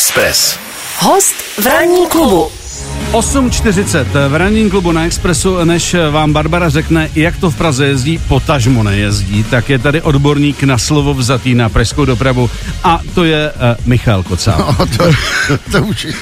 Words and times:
Express. 0.00 0.58
Host 0.98 1.34
v 1.60 1.66
ranní 1.66 2.06
klubu. 2.08 2.48
8.40 3.12 4.28
v 4.28 4.34
ranním 4.34 4.70
klubu 4.70 4.92
na 4.92 5.04
Expressu, 5.06 5.64
než 5.64 5.96
vám 6.10 6.32
Barbara 6.32 6.68
řekne, 6.68 7.10
jak 7.14 7.36
to 7.36 7.50
v 7.50 7.56
Praze 7.56 7.86
jezdí, 7.86 8.18
potažmo 8.28 8.82
nejezdí, 8.82 9.44
tak 9.44 9.70
je 9.70 9.78
tady 9.78 10.02
odborník 10.02 10.62
na 10.62 10.78
slovo 10.78 11.14
vzatý 11.14 11.54
na 11.54 11.68
pražskou 11.68 12.04
dopravu 12.04 12.50
a 12.84 13.00
to 13.14 13.24
je 13.24 13.52
uh, 13.52 13.86
Michal 13.86 14.22
Kocá. 14.22 14.56
No, 14.58 14.86
to, 14.96 15.04
to 15.72 15.82
už 15.82 16.04
je. 16.04 16.12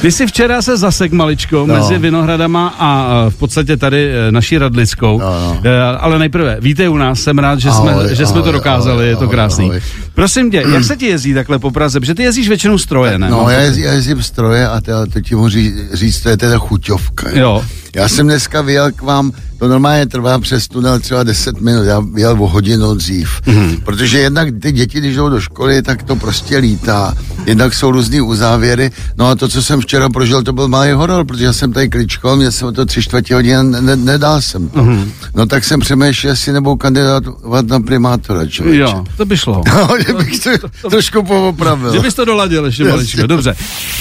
Ty 0.00 0.12
jsi 0.12 0.26
včera 0.26 0.62
se 0.62 0.76
zasek 0.76 1.12
maličko 1.12 1.66
no. 1.66 1.74
mezi 1.74 1.98
Vinohradama 1.98 2.74
a 2.78 3.20
uh, 3.24 3.30
v 3.32 3.36
podstatě 3.36 3.76
tady 3.76 4.06
uh, 4.10 4.32
naší 4.32 4.58
Radlickou, 4.58 5.18
No, 5.18 5.26
no. 5.64 5.70
Ale 5.98 6.18
nejprve, 6.18 6.56
vítej 6.60 6.88
u 6.88 6.96
nás, 6.96 7.20
jsem 7.20 7.38
rád, 7.38 7.58
že, 7.58 7.68
Ahoj, 7.68 8.04
jsme, 8.04 8.14
že 8.14 8.26
jsme 8.26 8.42
to 8.42 8.52
dokázali, 8.52 8.96
ahoj, 9.04 9.08
je 9.08 9.16
to 9.16 9.28
krásný. 9.28 9.64
ahoj. 9.64 9.80
Prosím 10.14 10.50
tě, 10.50 10.64
jak 10.72 10.84
se 10.84 10.96
ti 10.96 11.06
jezdí 11.06 11.34
takhle 11.34 11.58
po 11.58 11.70
Praze, 11.70 12.00
protože 12.00 12.14
ty 12.14 12.22
jezdíš 12.22 12.48
většinou 12.48 12.78
stroje, 12.78 13.18
ne? 13.18 13.30
No, 13.30 13.46
já, 13.50 13.60
jezdím, 13.60 13.84
já 13.84 13.92
jezdím 13.92 14.22
stroje 14.22 14.68
a 14.68 14.80
to, 14.80 15.06
to 15.12 15.20
ti 15.20 15.34
můžu 15.34 15.58
ří- 15.58 15.74
říct, 15.92 16.20
to 16.20 16.28
je 16.28 16.36
teda 16.36 16.58
chuťovka. 16.58 17.30
Jo. 17.32 17.64
Já 17.96 18.08
jsem 18.08 18.26
dneska 18.26 18.62
vyjel 18.62 18.92
k 18.92 19.02
vám, 19.02 19.32
to 19.58 19.68
normálně 19.68 20.06
trvá 20.06 20.38
přes 20.38 20.68
tunel 20.68 20.98
třeba 21.00 21.22
10 21.22 21.60
minut, 21.60 21.82
já 21.82 22.00
vyjel 22.00 22.32
o 22.42 22.48
hodinu 22.48 22.94
dřív. 22.94 23.30
Mm. 23.46 23.76
Protože 23.84 24.18
jednak 24.18 24.48
ty 24.62 24.72
děti, 24.72 24.98
když 24.98 25.16
jdou 25.16 25.28
do 25.28 25.40
školy, 25.40 25.82
tak 25.82 26.02
to 26.02 26.16
prostě 26.16 26.58
lítá. 26.58 27.14
Jednak 27.46 27.74
jsou 27.74 27.90
různý 27.90 28.20
uzávěry. 28.20 28.90
No 29.18 29.26
a 29.28 29.34
to, 29.34 29.48
co 29.48 29.62
jsem 29.62 29.80
včera 29.80 30.08
prožil, 30.08 30.42
to 30.42 30.52
byl 30.52 30.68
malý 30.68 30.90
horor, 30.92 31.24
protože 31.26 31.44
já 31.44 31.52
jsem 31.52 31.72
tady 31.72 31.88
kličkoval, 31.88 32.36
mě 32.36 32.50
jsem 32.52 32.74
to 32.74 32.86
tři 32.86 33.02
čtvrtě 33.02 33.34
hodin, 33.34 33.70
ne, 33.70 33.80
ne, 33.80 33.96
nedal 33.96 34.40
jsem 34.42 34.68
to. 34.68 34.84
Mm. 34.84 35.12
No 35.34 35.46
tak 35.46 35.64
jsem 35.64 35.80
přemýšlel, 35.80 36.32
jestli 36.32 36.52
nebudou 36.52 36.76
kandidátovat 36.76 37.66
na 37.66 37.80
primátora, 37.80 38.46
člověče. 38.46 38.80
Jo, 38.80 39.04
to 39.16 39.24
by 39.24 39.36
šlo. 39.36 39.62
No, 39.72 39.88
že 40.06 40.12
bych 40.12 40.40
to 40.82 40.90
trošku 40.90 41.22
poopravil. 41.22 41.92
Že 41.92 42.00
bys 42.00 42.14
to 42.14 42.24
doladil 42.24 42.64
ještě 42.66 42.84
maličko, 42.84 43.26
dobře. 43.26 43.56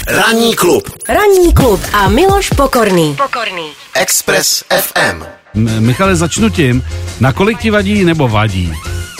Ranní 0.07 0.55
klub. 0.55 0.89
Ranní 1.09 1.53
klub 1.53 1.81
a 1.93 2.09
Miloš 2.09 2.49
Pokorný. 2.49 3.15
Pokorný. 3.15 3.67
Express 3.95 4.63
FM. 4.81 5.23
M- 5.55 5.79
Michale, 5.85 6.15
začnu 6.15 6.49
tím, 6.49 6.83
nakolik 7.19 7.59
ti 7.59 7.69
vadí 7.69 8.03
nebo 8.05 8.27
vadí? 8.27 8.73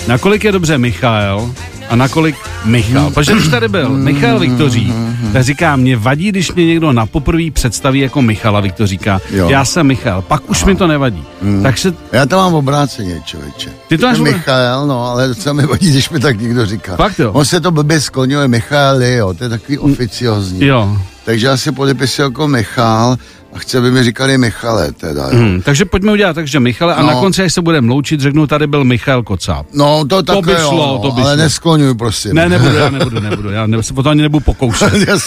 Nakolik 0.08 0.44
je 0.44 0.52
dobře 0.52 0.78
Michal 0.78 1.52
a 1.92 1.96
nakolik 1.96 2.36
Michal? 2.66 3.10
Protože 3.12 3.34
když 3.34 3.48
tady 3.48 3.68
byl 3.68 3.90
Michal 3.90 4.40
Viktořík, 4.40 4.94
tak 5.34 5.44
říká, 5.44 5.76
mě 5.76 5.98
vadí, 5.98 6.30
když 6.30 6.52
mě 6.52 6.66
někdo 6.66 6.94
na 6.94 7.06
poprvé 7.06 7.52
představí 7.54 8.00
jako 8.00 8.22
Michala 8.22 8.60
Viktoříka. 8.60 9.22
Jo. 9.32 9.50
Já 9.50 9.66
jsem 9.66 9.88
Michal, 9.88 10.22
pak 10.22 10.50
už 10.50 10.64
mi 10.66 10.76
to 10.76 10.88
nevadí. 10.88 11.24
Takže 11.64 11.94
Já 12.12 12.26
to 12.26 12.36
mám 12.36 12.54
obráceně, 12.54 13.22
člověče. 13.26 13.70
Ty 13.88 13.98
to 13.98 14.08
máš 14.08 14.20
Michal, 14.20 14.88
no, 14.88 15.06
ale 15.06 15.28
docela 15.28 15.54
mi 15.54 15.66
vadí, 15.66 15.90
když 15.92 16.10
mi 16.10 16.20
tak 16.20 16.42
někdo 16.42 16.66
říká. 16.66 16.96
Fakt 16.96 17.20
jo? 17.20 17.32
On 17.32 17.46
se 17.46 17.62
to 17.62 17.72
blbě 17.72 18.02
skloňuje 18.02 18.48
Michaeli, 18.48 19.14
jo, 19.16 19.34
to 19.34 19.44
je 19.44 19.50
takový 19.50 19.78
oficiozní. 19.78 20.66
jo. 20.66 20.98
Takže 21.26 21.48
já 21.48 21.58
si 21.58 21.72
podepisuju 21.72 22.28
jako 22.30 22.48
Michal 22.48 23.18
a 23.54 23.60
chci, 23.60 23.78
aby 23.78 23.92
mi 23.92 24.04
říkali 24.04 24.38
Michale 24.38 24.92
teda, 24.92 25.24
jo. 25.24 25.30
Hmm, 25.38 25.62
takže 25.62 25.86
pojďme 25.86 26.12
udělat 26.12 26.34
takže 26.34 26.60
Michale 26.60 26.96
a 26.96 27.02
No. 27.02 27.08
na 27.08 27.14
konci, 27.20 27.44
až 27.44 27.54
se 27.54 27.62
budeme 27.62 27.90
loučit, 27.92 28.20
řeknu, 28.22 28.48
tady 28.48 28.68
byl 28.68 28.84
Michal 28.84 29.24
Kocáb. 29.24 29.66
No, 29.74 30.06
to 30.06 30.24
také 30.24 30.42
by 30.42 30.52
jo, 30.52 30.58
šlo, 30.70 30.88
no, 30.88 31.00
to 31.10 31.12
by 31.16 31.22
ale 31.22 31.34
šlo. 31.36 31.44
neskloňuj, 31.44 31.94
prosím. 31.96 32.34
Ne, 32.36 32.50
nebudu, 32.50 32.76
já 32.76 32.90
nebudu, 33.00 33.20
nebudu, 33.20 33.50
já 33.50 33.68
ne, 33.68 33.84
se 33.84 33.94
potom 33.94 34.10
ani 34.12 34.22
nebudu 34.22 34.44
pokoušet. 34.46 34.94
Yes. 35.08 35.24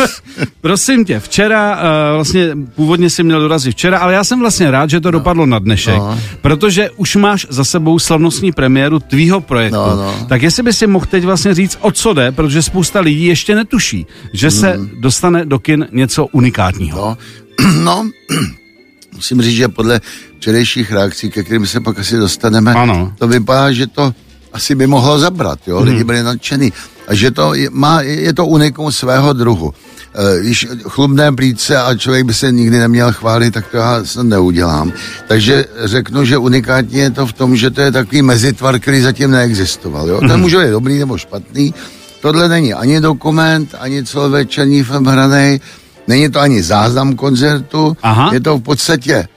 Prosím 0.61 1.05
tě, 1.05 1.21
včera, 1.21 1.77
uh, 1.77 1.81
vlastně 2.15 2.49
původně 2.75 3.11
si 3.11 3.23
měl 3.23 3.41
dorazit 3.41 3.73
včera, 3.75 3.99
ale 3.99 4.13
já 4.15 4.25
jsem 4.25 4.41
vlastně 4.41 4.71
rád, 4.71 4.91
že 4.91 5.01
to 5.01 5.11
dopadlo 5.11 5.47
na 5.47 5.59
dnešek, 5.59 5.97
No. 5.97 6.19
protože 6.43 6.91
už 6.97 7.17
máš 7.17 7.47
za 7.51 7.65
sebou 7.65 7.99
slavnostní 7.99 8.53
premiéru 8.53 8.99
tvýho 9.01 9.41
projektu. 9.41 9.77
No, 9.77 9.97
no. 9.97 10.15
Tak 10.29 10.43
jestli 10.43 10.63
by 10.63 10.73
si 10.73 10.87
mohl 10.87 11.07
teď 11.11 11.25
vlastně 11.25 11.55
říct, 11.55 11.79
o 11.81 11.91
co 11.93 12.13
jde, 12.15 12.33
protože 12.33 12.63
spousta 12.63 13.01
lidí 13.01 13.25
ještě 13.27 13.55
netuší, 13.55 14.07
že 14.33 14.51
se 14.51 14.79
dostane 15.01 15.45
do 15.45 15.59
kin 15.59 15.87
něco 15.93 16.27
unikátního. 16.27 16.99
No, 16.99 17.17
no, 17.83 18.11
musím 19.15 19.43
říct, 19.43 19.57
že 19.57 19.69
podle 19.69 20.01
včerejších 20.39 20.93
reakcí, 20.93 21.31
ke 21.31 21.43
kterým 21.43 21.67
se 21.67 21.81
pak 21.81 21.99
asi 21.99 22.17
dostaneme, 22.17 22.73
Ano. 22.75 23.13
to 23.19 23.29
vypadá, 23.29 23.73
že 23.73 23.87
to 23.87 24.15
asi 24.53 24.75
by 24.75 24.87
mohlo 24.87 25.19
zabrat, 25.19 25.59
jo, 25.67 25.77
Mhm. 25.81 25.89
lidi 25.89 26.05
byli 26.05 26.23
nadšený. 26.23 26.73
A 27.09 27.15
že 27.15 27.31
to 27.31 27.55
je, 27.55 27.69
má, 27.71 28.01
je 28.03 28.33
to 28.33 28.47
unikum 28.47 28.93
svého 28.93 29.33
druhu. 29.33 29.75
E, 30.15 30.41
když 30.41 30.67
chlubné 30.89 31.33
plíce 31.33 31.77
a 31.77 31.95
člověk 31.97 32.25
by 32.25 32.35
se 32.35 32.53
nikdy 32.53 32.79
neměl 32.79 33.13
chválit, 33.13 33.51
tak 33.51 33.67
to 33.69 33.77
já 33.77 34.05
snad 34.05 34.27
neudělám. 34.27 34.93
Takže 35.29 35.65
řeknu, 35.85 36.25
že 36.25 36.39
unikátní 36.39 36.99
je 36.99 37.11
to 37.11 37.27
v 37.27 37.33
tom, 37.33 37.57
že 37.57 37.71
to 37.71 37.81
je 37.81 37.93
takový 37.93 38.23
mezitvar, 38.23 38.79
který 38.81 39.01
zatím 39.01 39.31
neexistoval. 39.31 40.09
Jo? 40.09 40.19
Mhm. 40.21 40.29
Ten 40.31 40.41
může 40.41 40.59
být 40.59 40.71
dobrý 40.71 40.99
nebo 40.99 41.19
špatný. 41.19 41.75
Tohle 42.23 42.49
není 42.49 42.75
ani 42.75 43.01
dokument, 43.01 43.75
ani 43.79 44.05
celovečerní 44.05 44.83
film 44.83 45.05
hranej, 45.05 45.61
není 46.09 46.29
to 46.29 46.41
ani 46.41 46.63
záznam 46.63 47.15
koncertu, 47.17 47.97
Aha. 48.03 48.31
je 48.33 48.41
to 48.41 48.57
v 48.59 48.63
podstatě 48.63 49.29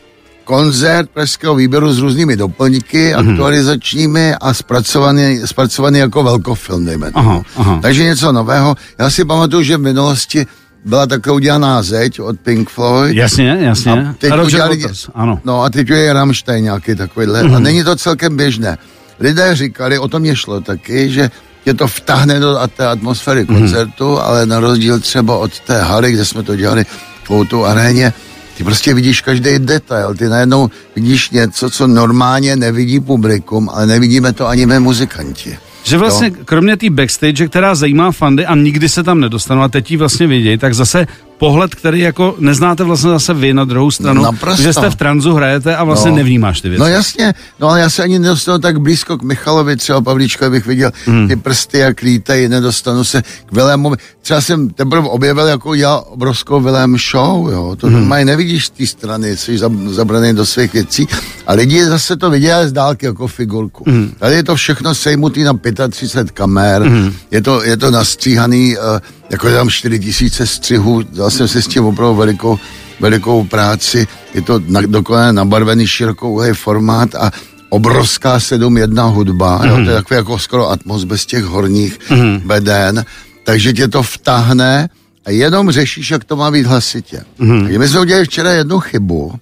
koncert 0.44 1.10
pražského 1.10 1.56
výběru 1.56 1.94
s 1.94 2.00
různými 2.00 2.36
doplňky, 2.38 3.14
Mhm. 3.18 3.30
aktualizačními 3.30 4.36
a 4.42 4.54
zpracovaný, 4.54 5.40
zpracovaný 5.46 6.00
jako 6.00 6.24
velkofilm, 6.24 6.86
dejme. 6.86 7.12
Aha, 7.14 7.42
aha. 7.56 7.80
Takže 7.82 8.04
něco 8.04 8.32
nového. 8.32 8.76
Já 9.00 9.10
si 9.10 9.26
pamatuju, 9.26 9.64
že 9.64 9.78
v 9.78 9.82
minulosti 9.82 10.46
byla 10.86 11.08
takhle 11.08 11.34
udělaná 11.34 11.82
zeď 11.82 12.20
od 12.20 12.40
Pink 12.40 12.70
Floyd. 12.70 13.16
Jasně, 13.16 13.58
jasně. 13.62 13.92
A 13.92 14.14
teď 14.18 14.32
Roger 14.32 14.46
udělali, 14.46 14.78
Waters, 14.78 15.10
ano. 15.16 15.40
No 15.46 15.64
a 15.64 15.70
teď 15.70 15.90
je 15.90 16.14
Rammstein 16.14 16.64
nějaký 16.64 16.96
takovýhle. 16.96 17.44
Mhm. 17.44 17.52
Mm-hmm. 17.52 17.56
A 17.56 17.60
není 17.60 17.84
to 17.84 17.96
celkem 17.96 18.38
běžné. 18.38 18.78
Lidé 19.20 19.56
říkali, 19.56 20.00
o 20.00 20.08
tom 20.08 20.22
mě 20.22 20.36
šlo 20.36 20.62
taky, 20.62 21.10
že 21.10 21.32
tě 21.68 21.74
to 21.74 21.88
vtáhne 21.88 22.40
do 22.40 22.60
a- 22.60 22.68
té 22.68 22.88
atmosféry 22.88 23.46
Mhm. 23.50 23.60
koncertu, 23.60 24.20
ale 24.20 24.46
na 24.46 24.60
rozdíl 24.60 25.00
třeba 25.00 25.38
od 25.38 25.60
té 25.60 25.82
haly, 25.82 26.12
kde 26.12 26.26
jsme 26.26 26.44
to 26.44 26.56
dělali 26.56 26.86
v 27.24 27.32
Outu 27.32 27.66
aréně, 27.66 28.14
ty 28.58 28.64
prostě 28.64 28.94
vidíš 28.94 29.22
každý 29.22 29.60
detail, 29.60 30.16
ty 30.16 30.26
najednou 30.30 30.70
vidíš 30.96 31.30
něco, 31.30 31.70
co 31.70 31.88
normálně 31.88 32.56
nevidí 32.56 33.00
publikum, 33.00 33.70
ale 33.74 33.88
nevidíme 33.88 34.34
to 34.34 34.48
ani 34.48 34.66
my 34.66 34.80
muzikanti. 34.80 35.58
Že 35.84 35.98
vlastně 35.98 36.32
kromě 36.32 36.78
té 36.78 36.90
backstage, 36.90 37.48
která 37.48 37.76
zajímá 37.76 38.12
fandy 38.12 38.46
a 38.46 38.56
nikdy 38.56 38.90
se 38.90 39.04
tam 39.04 39.20
nedostanou 39.20 39.62
a 39.62 39.68
teď 39.68 39.92
ji 39.92 39.98
vlastně 39.98 40.28
vidějí, 40.28 40.58
tak 40.58 40.74
zase 40.76 41.08
pohled, 41.38 41.76
který 41.76 42.00
jako 42.00 42.36
neznáte 42.40 42.84
vlastně 42.84 43.10
zase 43.10 43.34
vy 43.34 43.54
na 43.54 43.64
druhou 43.66 43.92
stranu, 43.92 44.22
Naprosto. 44.24 44.62
že 44.64 44.74
jste 44.74 44.90
v 44.90 44.96
tranzu, 44.96 45.34
hrajete 45.34 45.76
a 45.76 45.84
vlastně 45.84 46.12
No. 46.12 46.18
nevnímáš 46.18 46.62
ty 46.62 46.70
věci. 46.70 46.80
No 46.80 46.88
jasně, 46.88 47.34
no 47.60 47.68
ale 47.70 47.80
já 47.80 47.90
se 47.90 48.04
ani 48.04 48.20
nedostanu 48.20 48.60
tak 48.60 48.82
blízko 48.82 49.18
k 49.18 49.22
Michalovi, 49.24 49.78
třeba 49.78 50.02
Pavlíčkovi 50.02 50.50
bych 50.50 50.66
viděl 50.66 50.92
Hmm. 51.06 51.28
ty 51.28 51.36
prsty, 51.36 51.78
jak 51.78 52.02
lítají, 52.02 52.48
nedostanu 52.48 53.04
se 53.04 53.22
k 53.46 53.52
Vilémovi. 53.52 53.98
Třeba 54.22 54.42
jsem 54.42 54.70
teprve 54.70 55.08
objevil, 55.10 55.46
jako 55.48 55.70
udělal 55.70 56.04
obrovskou 56.10 56.60
Vilém 56.60 56.98
show, 57.12 57.50
jo, 57.52 57.76
to 57.80 57.88
Hmm. 57.88 57.96
normálně 57.96 58.26
nevidíš 58.26 58.66
z 58.66 58.70
té 58.70 58.88
strany, 58.88 59.38
jsi 59.38 59.56
zab- 59.58 59.88
zabraný 59.90 60.34
do 60.34 60.46
svých 60.46 60.74
věcí 60.74 61.08
a 61.48 61.54
lidi 61.54 61.86
zase 61.86 62.16
to 62.18 62.30
viděli 62.30 62.68
z 62.70 62.72
dálky 62.72 63.06
jako 63.06 63.28
figurku. 63.28 63.84
Hmm. 63.88 64.12
Tady 64.20 64.36
je 64.36 64.44
to 64.44 64.56
všechno 64.56 64.96
sejmutý 64.96 65.44
na 65.44 65.54
35 65.90 66.32
kamer, 66.32 66.92
je, 67.32 67.42
to, 67.42 67.64
je 67.64 67.78
to 67.78 67.92
nastříhaný, 67.92 68.78
uh, 68.78 68.84
jako 69.30 69.52
tam 69.52 69.70
4 69.70 70.00
tisíce 70.00 70.48
střihů, 70.48 71.02
dal 71.02 71.32
jsem 71.32 71.48
si 71.48 71.62
s 71.62 71.68
tím 71.68 71.86
opravdu 71.86 72.16
velikou 72.16 72.60
velikou 73.00 73.44
práci, 73.44 74.08
je 74.34 74.42
to 74.42 74.62
na, 74.68 74.82
dokonale 74.82 75.34
nabarvený 75.34 75.88
širokou 75.88 76.42
formát 76.54 77.16
a 77.16 77.32
obrovská 77.70 78.38
7.1 78.38 79.14
hudba, 79.14 79.58
mm. 79.58 79.70
jo, 79.70 79.76
to 79.76 79.90
je 79.90 79.96
takový 79.96 80.16
jako 80.16 80.40
skoro 80.40 80.70
atmos 80.70 81.04
bez 81.04 81.26
těch 81.26 81.44
horních 81.44 82.00
mm. 82.10 82.42
beden, 82.46 83.06
takže 83.44 83.74
tě 83.74 83.88
to 83.88 84.04
vtáhne 84.04 84.90
a 85.26 85.32
jenom 85.32 85.72
řešíš, 85.72 86.12
jak 86.12 86.24
to 86.24 86.36
má 86.36 86.52
být 86.52 86.66
hlasitě. 86.66 87.22
Mm. 87.40 87.62
Takže 87.64 87.80
my 87.80 87.88
jsme 87.88 88.00
udělali 88.00 88.26
včera 88.26 88.52
jednu 88.52 88.80
chybu, 88.80 89.34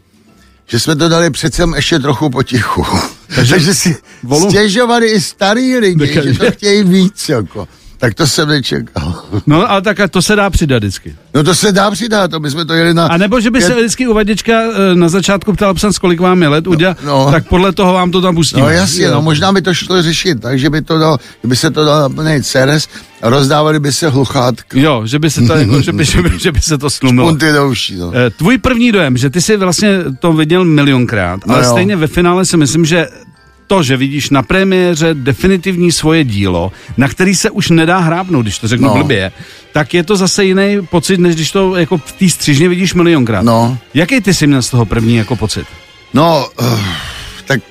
že 0.67 0.79
jsme 0.79 0.95
to 0.95 1.09
dali 1.09 1.29
přece 1.29 1.63
ještě 1.75 1.99
trochu 1.99 2.29
potichu. 2.29 2.85
Takže, 3.35 3.53
takže 3.55 3.73
si 3.73 3.95
volum- 4.23 4.49
stěžovali 4.49 5.07
i 5.07 5.21
starý 5.21 5.77
lidi, 5.77 5.95
Nechali. 5.95 6.33
že 6.33 6.39
to 6.39 6.51
chtějí 6.51 6.83
víc, 6.83 7.29
jako. 7.29 7.67
Tak 7.97 8.13
to 8.13 8.27
jsem 8.27 8.47
nečekal. 8.49 9.23
No 9.47 9.71
ale 9.71 9.81
tak 9.81 9.99
a 9.99 10.07
to 10.07 10.21
se 10.21 10.35
dá 10.35 10.49
přidat 10.49 10.77
vždycky. 10.77 11.15
No 11.33 11.43
to 11.43 11.55
se 11.55 11.71
dá 11.71 11.91
přidat, 11.91 12.31
to 12.31 12.39
my 12.39 12.51
jsme 12.51 12.65
to 12.65 12.73
jeli 12.73 12.93
na... 12.93 13.05
A 13.07 13.17
nebo 13.17 13.41
že 13.41 13.51
by 13.51 13.61
se 13.61 13.67
pět- 13.73 13.77
vždycky 13.77 14.07
uvaděčka 14.07 14.53
eh, 14.61 14.95
na 14.95 15.09
začátku 15.09 15.53
ptal 15.53 15.73
psan, 15.73 15.91
kolik 16.01 16.19
vám 16.19 16.41
je 16.41 16.47
let, 16.47 16.67
udělal, 16.67 16.95
no. 17.05 17.31
tak 17.31 17.47
podle 17.47 17.71
toho 17.71 17.93
vám 17.93 18.11
to 18.11 18.21
tam 18.21 18.35
pustíme. 18.35 18.61
No 18.61 18.69
jasně, 18.69 19.09
no 19.09 19.21
možná 19.21 19.51
by 19.53 19.61
to 19.61 19.73
šlo 19.73 20.01
řešit, 20.01 20.41
takže 20.41 20.69
by 20.69 20.81
to 20.81 20.97
dal, 20.97 21.17
kdyby 21.41 21.55
se 21.55 21.71
to 21.71 21.85
dal 21.85 22.01
na 22.01 22.09
plný 22.09 22.41
a 23.21 23.29
rozdávali 23.29 23.79
by 23.79 23.93
se 23.93 24.09
hluchátky. 24.09 24.81
Jo, 24.81 25.01
že 25.05 25.19
by 25.19 25.29
se 25.31 25.41
to, 25.41 25.53
jako, 25.53 25.81
že 25.81 25.93
by, 25.93 26.05
že 26.11 26.21
by, 26.21 26.39
že 26.39 26.51
by 26.51 26.61
se 26.61 26.77
to 26.77 26.89
slumilo. 26.89 27.27
Punty 27.27 27.51
do 27.53 27.69
uší, 27.69 27.95
no. 27.95 28.11
Eh, 28.15 28.29
Tvůj 28.29 28.57
první 28.57 28.91
dojem, 28.91 29.17
že 29.17 29.29
ty 29.29 29.41
jsi 29.41 29.57
vlastně 29.57 29.99
to 30.19 30.33
viděl 30.33 30.65
milionkrát, 30.65 31.39
ale 31.49 31.63
jo. 31.63 31.71
stejně 31.71 31.95
ve 31.95 32.07
finále 32.07 32.45
si 32.45 32.57
myslím, 32.57 32.85
že 32.85 33.07
to, 33.67 33.83
že 33.83 33.97
vidíš 33.97 34.29
na 34.29 34.43
premiéře 34.43 35.09
definitivní 35.13 35.91
svoje 35.91 36.23
dílo, 36.23 36.71
na 36.97 37.07
který 37.07 37.35
se 37.35 37.49
už 37.49 37.69
nedá 37.69 37.99
hrábnout, 37.99 38.45
když 38.45 38.59
to 38.59 38.67
řeknu 38.67 38.87
No. 38.87 38.93
blbě, 38.93 39.31
tak 39.73 39.93
je 39.93 40.03
to 40.03 40.15
zase 40.15 40.45
jiný 40.45 40.87
pocit, 40.89 41.17
než 41.19 41.35
když 41.35 41.51
to 41.51 41.75
jako 41.75 41.97
v 41.97 42.11
té 42.11 42.29
střižně 42.29 42.69
vidíš 42.69 42.93
milionkrát. 42.93 43.43
No. 43.45 43.77
Jaký 43.93 44.21
ty 44.21 44.33
jsi 44.33 44.47
měl 44.47 44.61
z 44.61 44.69
toho 44.69 44.85
první 44.85 45.15
jako 45.15 45.35
pocit? 45.35 45.65
No, 46.13 46.47
uh, 46.61 46.79
tak 47.47 47.61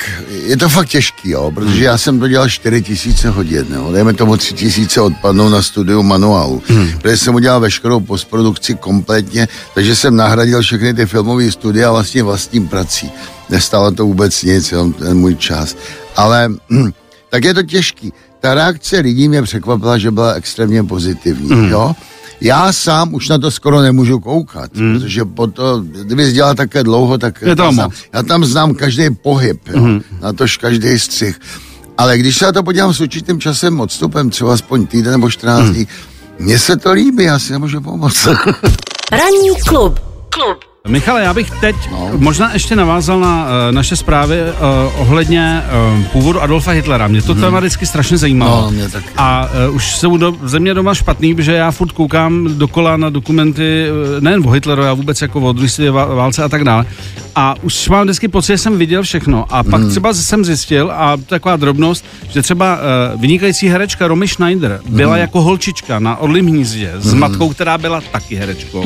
je 0.46 0.56
to 0.56 0.68
fakt 0.68 0.88
těžký, 0.88 1.30
jo, 1.30 1.50
protože 1.54 1.84
já 1.84 1.98
jsem 1.98 2.20
to 2.20 2.28
dělal 2.28 2.48
4 2.48 2.82
tisíce 2.82 3.30
hodin, 3.30 3.66
jo, 3.74 3.92
dejme 3.92 4.12
tomu 4.12 4.36
3 4.36 4.54
tisíce 4.54 5.00
odpadnou 5.00 5.48
na 5.48 5.62
studiu 5.62 6.02
manuálu, 6.02 6.62
hmm. 6.66 6.90
protože 7.02 7.16
jsem 7.16 7.34
udělal 7.34 7.60
veškerou 7.60 8.00
postprodukci 8.00 8.74
kompletně, 8.74 9.48
takže 9.74 9.96
jsem 9.96 10.16
nahradil 10.16 10.62
všechny 10.62 10.94
ty 10.94 11.06
filmové 11.06 11.50
studia 11.50 11.92
vlastně 11.92 12.22
vlastním 12.22 12.68
prací. 12.68 13.10
Nestálo 13.50 13.90
to 13.90 14.06
vůbec 14.06 14.42
nic, 14.42 14.72
jenom 14.72 14.92
ten 14.92 15.16
můj 15.18 15.36
čas. 15.36 15.76
Ale 16.16 16.48
hm, 16.70 16.90
tak 17.30 17.44
je 17.44 17.54
to 17.54 17.62
těžký. 17.62 18.12
Ta 18.40 18.54
reakce 18.54 18.98
lidí 18.98 19.28
mě 19.28 19.42
překvapila, 19.42 19.98
že 19.98 20.10
byla 20.10 20.32
extrémně 20.32 20.84
pozitivní, 20.84 21.48
hmm. 21.48 21.70
jo. 21.70 21.94
Já 22.44 22.72
sám 22.72 23.14
už 23.14 23.28
na 23.28 23.38
to 23.38 23.50
skoro 23.50 23.80
nemůžu 23.82 24.20
koukat, 24.20 24.76
hmm. 24.76 24.92
protože 25.00 25.24
po 25.24 25.46
to, 25.46 25.80
kdyby 25.80 26.26
jsi 26.26 26.32
dělal 26.32 26.54
také 26.54 26.82
dlouho, 26.82 27.18
tak 27.18 27.42
Je 27.42 27.54
moc. 27.54 27.74
znám, 27.74 27.90
já 28.12 28.22
tam 28.22 28.44
znám 28.44 28.74
každý 28.74 29.10
pohyb, 29.10 29.68
jo, 29.68 29.80
hmm. 29.80 30.02
na 30.20 30.32
tož 30.32 30.56
každý 30.56 30.98
střih. 30.98 31.40
Ale 31.98 32.18
když 32.18 32.36
se 32.38 32.44
na 32.44 32.52
to 32.52 32.62
podívám 32.62 32.94
s 32.94 33.00
určitým 33.00 33.40
časem 33.40 33.80
odstupem, 33.80 34.30
třeba 34.30 34.54
aspoň 34.54 34.86
týden 34.86 35.12
nebo 35.12 35.30
14 35.30 35.62
Hmm. 35.64 35.72
dní, 35.74 35.86
mně 36.38 36.58
se 36.58 36.76
to 36.76 36.92
líbí, 36.92 37.24
já 37.24 37.38
si 37.38 37.52
nemůžu 37.52 37.80
pomoct. 37.80 38.26
Ranní 39.12 39.50
klub. 39.68 40.00
Klub. 40.28 40.58
Michale, 40.88 41.22
já 41.22 41.34
bych 41.34 41.50
teď 41.50 41.76
no. 41.90 42.10
možná 42.16 42.52
ještě 42.52 42.76
navázal 42.76 43.20
na 43.20 43.44
uh, 43.44 43.50
naše 43.70 43.96
zprávy 43.96 44.36
uh, 44.42 45.00
ohledně 45.00 45.62
uh, 45.96 46.04
původu 46.04 46.42
Adolfa 46.42 46.70
Hitlera. 46.70 47.08
Mě 47.08 47.22
to 47.22 47.34
téma 47.34 47.60
vždycky 47.60 47.86
strašně 47.86 48.18
zajímalo. 48.18 48.62
No, 48.62 48.70
mě 48.70 48.88
taky. 48.88 49.06
A 49.16 49.48
uh, 49.68 49.76
už 49.76 49.96
jsou 49.96 50.16
do, 50.16 50.36
ze 50.42 50.60
mě 50.60 50.74
doma 50.74 50.94
špatný, 50.94 51.34
protože 51.34 51.52
já 51.52 51.70
furt 51.70 51.92
koukám 51.92 52.58
dokola 52.58 52.96
na 52.96 53.10
dokumenty 53.10 53.86
uh, 53.90 54.20
nejen 54.20 54.42
o 54.46 54.50
Hitlerovi, 54.50 54.88
ale 54.88 54.96
vůbec 54.96 55.22
jako 55.22 55.40
o 55.40 55.52
druhé 55.52 55.90
válce 55.90 56.44
a 56.44 56.48
tak 56.48 56.64
dále. 56.64 56.84
A 57.36 57.54
už 57.62 57.88
mám 57.88 58.04
vždycky 58.04 58.28
pocit, 58.28 58.52
že 58.52 58.58
jsem 58.58 58.78
viděl 58.78 59.02
všechno. 59.02 59.46
A 59.50 59.62
pak 59.62 59.88
třeba 59.90 60.14
jsem 60.14 60.44
zjistil, 60.44 60.92
a 60.94 61.16
taková 61.26 61.56
drobnost, 61.56 62.04
že 62.28 62.42
třeba 62.42 62.78
uh, 63.14 63.20
vynikající 63.20 63.68
herečka 63.68 64.08
Romy 64.08 64.28
Schneider 64.28 64.80
byla 64.88 65.16
jako 65.16 65.42
holčička 65.42 65.98
na 65.98 66.16
Orlím 66.16 66.46
hnízdě 66.46 66.92
s 66.98 67.14
matkou, 67.14 67.48
která 67.48 67.78
byla 67.78 68.00
taky 68.12 68.36
herečkou. 68.36 68.84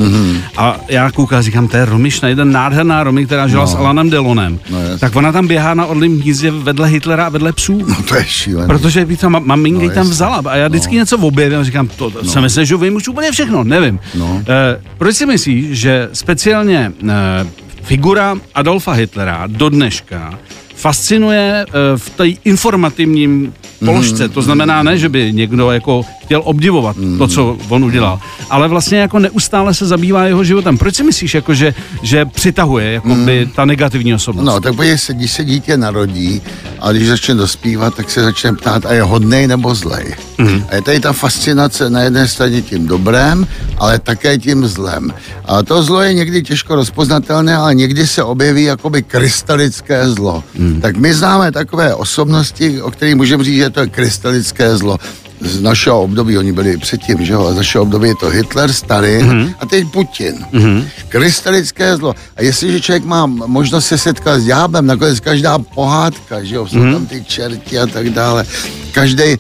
A 0.57 0.77
já 0.89 1.11
koukal, 1.11 1.43
říkám, 1.43 1.69
to 1.69 1.77
je 1.77 1.88
Romy 1.89 2.11
Schneider, 2.11 2.45
nádherná 2.47 3.05
Romy, 3.05 3.27
která 3.27 3.49
žila 3.49 3.63
No. 3.65 3.67
s 3.71 3.75
Alanem 3.75 4.11
Delonem. 4.11 4.59
No, 4.71 4.79
tak 4.99 5.17
ona 5.17 5.33
tam 5.33 5.47
běhá 5.47 5.75
na 5.75 5.87
Orlím 5.87 6.21
hnízdě 6.21 6.51
vedle 6.51 6.89
Hitlera 6.89 7.27
a 7.27 7.29
vedle 7.29 7.53
psů. 7.53 7.79
no 7.89 7.97
to 8.09 8.15
je 8.17 8.25
šílené. 8.25 8.67
Protože 8.67 9.05
by 9.05 9.17
to 9.17 9.27
ma- 9.31 9.45
maminka 9.45 9.83
No, 9.83 9.89
no, 9.89 9.95
tam 9.95 10.07
vzala 10.07 10.43
a 10.47 10.57
já 10.57 10.69
vždycky 10.69 10.95
no. 10.95 11.01
něco 11.01 11.19
objevím 11.19 11.59
a 11.59 11.65
říkám, 11.65 11.89
to, 11.89 12.11
to 12.11 12.19
no. 12.23 12.31
jsem 12.31 12.43
myslel, 12.43 12.65
že 12.65 12.77
vím 12.77 12.95
už 12.97 13.09
úplně 13.09 13.33
všechno, 13.33 13.65
nevím. 13.65 14.01
No. 14.15 14.43
E, 14.49 14.81
proč 14.99 15.17
si 15.17 15.27
myslíš, 15.27 15.67
že 15.79 16.09
speciálně 16.13 16.93
e, 17.09 17.47
figura 17.83 18.37
Adolfa 18.55 18.93
Hitlera 18.93 19.45
do 19.47 19.69
dneška 19.69 20.39
fascinuje 20.75 21.67
e, 21.69 21.97
v 21.97 22.11
té 22.11 22.29
informativním 22.29 23.53
položce, 23.85 24.29
to 24.29 24.43
znamená 24.43 24.83
ne, 24.83 24.99
že 24.99 25.09
by 25.09 25.33
někdo 25.33 25.71
jako 25.71 26.05
chtěl 26.29 26.43
obdivovat 26.45 26.97
to, 27.19 27.29
co 27.29 27.57
on 27.69 27.85
udělal, 27.85 28.21
ale 28.51 28.69
vlastně 28.69 28.99
jako 28.99 29.19
neustále 29.19 29.75
se 29.75 29.87
zabývá 29.87 30.25
jeho 30.25 30.45
životem. 30.45 30.79
Proč 30.79 30.95
si 30.95 31.03
myslíš, 31.03 31.35
jako, 31.35 31.55
že, 31.55 31.75
že 32.03 32.25
přitahuje 32.25 32.93
jako 32.93 33.15
by 33.15 33.49
ta 33.55 33.65
negativní 33.65 34.15
osobnost? 34.15 34.47
No, 34.47 34.61
tak 34.61 34.77
podívej 34.77 34.99
se, 34.99 35.15
když 35.15 35.33
se 35.33 35.45
dítě 35.45 35.77
narodí 35.77 36.43
a 36.81 36.93
když 36.93 37.09
začne 37.09 37.35
dospívat, 37.35 37.95
tak 37.95 38.11
se 38.11 38.23
začne 38.23 38.53
ptát, 38.53 38.87
a 38.87 38.93
je 38.93 39.03
hodnej 39.03 39.47
nebo 39.47 39.75
zlej. 39.75 40.15
Mm. 40.39 40.65
A 40.69 40.75
je 40.75 40.83
tady 40.83 41.01
ta 41.01 41.13
fascinace 41.13 41.91
na 41.91 42.01
jedné 42.01 42.29
straně 42.29 42.63
tím 42.63 42.87
dobrém, 42.87 43.47
ale 43.79 43.99
také 43.99 44.39
tím 44.39 44.67
zlem. 44.67 45.13
A 45.45 45.63
to 45.63 45.83
zlo 45.83 46.03
je 46.03 46.15
někdy 46.15 46.43
těžko 46.43 46.75
rozpoznatelné, 46.77 47.57
ale 47.57 47.75
někdy 47.75 48.07
se 48.07 48.23
objeví 48.23 48.63
jakoby 48.63 49.03
krystalické 49.03 50.09
zlo. 50.09 50.45
Mm. 50.59 50.81
Tak 50.81 50.97
my 50.97 51.15
známe 51.15 51.53
takové 51.53 51.95
osobnosti, 51.95 52.83
o 52.83 52.91
kterých 52.91 53.15
můžeme 53.15 53.45
říct, 53.45 53.57
že 53.57 53.71
to 53.71 53.81
je 53.81 53.87
krystalické 53.87 54.77
zlo 54.77 54.99
z 55.41 55.61
našeho 55.61 56.03
období, 56.03 56.39
oni 56.39 56.53
byli 56.53 56.77
předtím, 56.77 57.25
že 57.25 57.33
jo, 57.33 57.47
a 57.47 57.53
z 57.53 57.57
našeho 57.57 57.83
období 57.83 58.09
je 58.09 58.15
to 58.15 58.29
Hitler, 58.29 58.73
Stalin 58.73 59.27
mm-hmm. 59.27 59.55
a 59.61 59.67
teď 59.67 59.87
Putin. 59.93 60.35
Mm-hmm. 60.53 60.85
Krystalické 61.09 61.97
zlo. 61.97 62.15
A 62.37 62.43
jestliže 62.43 62.81
člověk 62.81 63.05
má 63.05 63.27
možnost 63.27 63.87
se 63.87 63.99
setkat 63.99 64.41
s 64.41 64.45
ďáblem, 64.45 64.87
nakonec 64.87 65.21
každá 65.21 65.59
pohádka, 65.59 66.45
že 66.45 66.55
jo, 66.55 66.67
jsou 66.67 66.77
mm-hmm. 66.77 66.93
tam 66.93 67.07
ty 67.07 67.25
čerti 67.25 67.79
a 67.79 67.87
tak 67.87 68.11
dále, 68.11 68.45
každý 68.93 69.37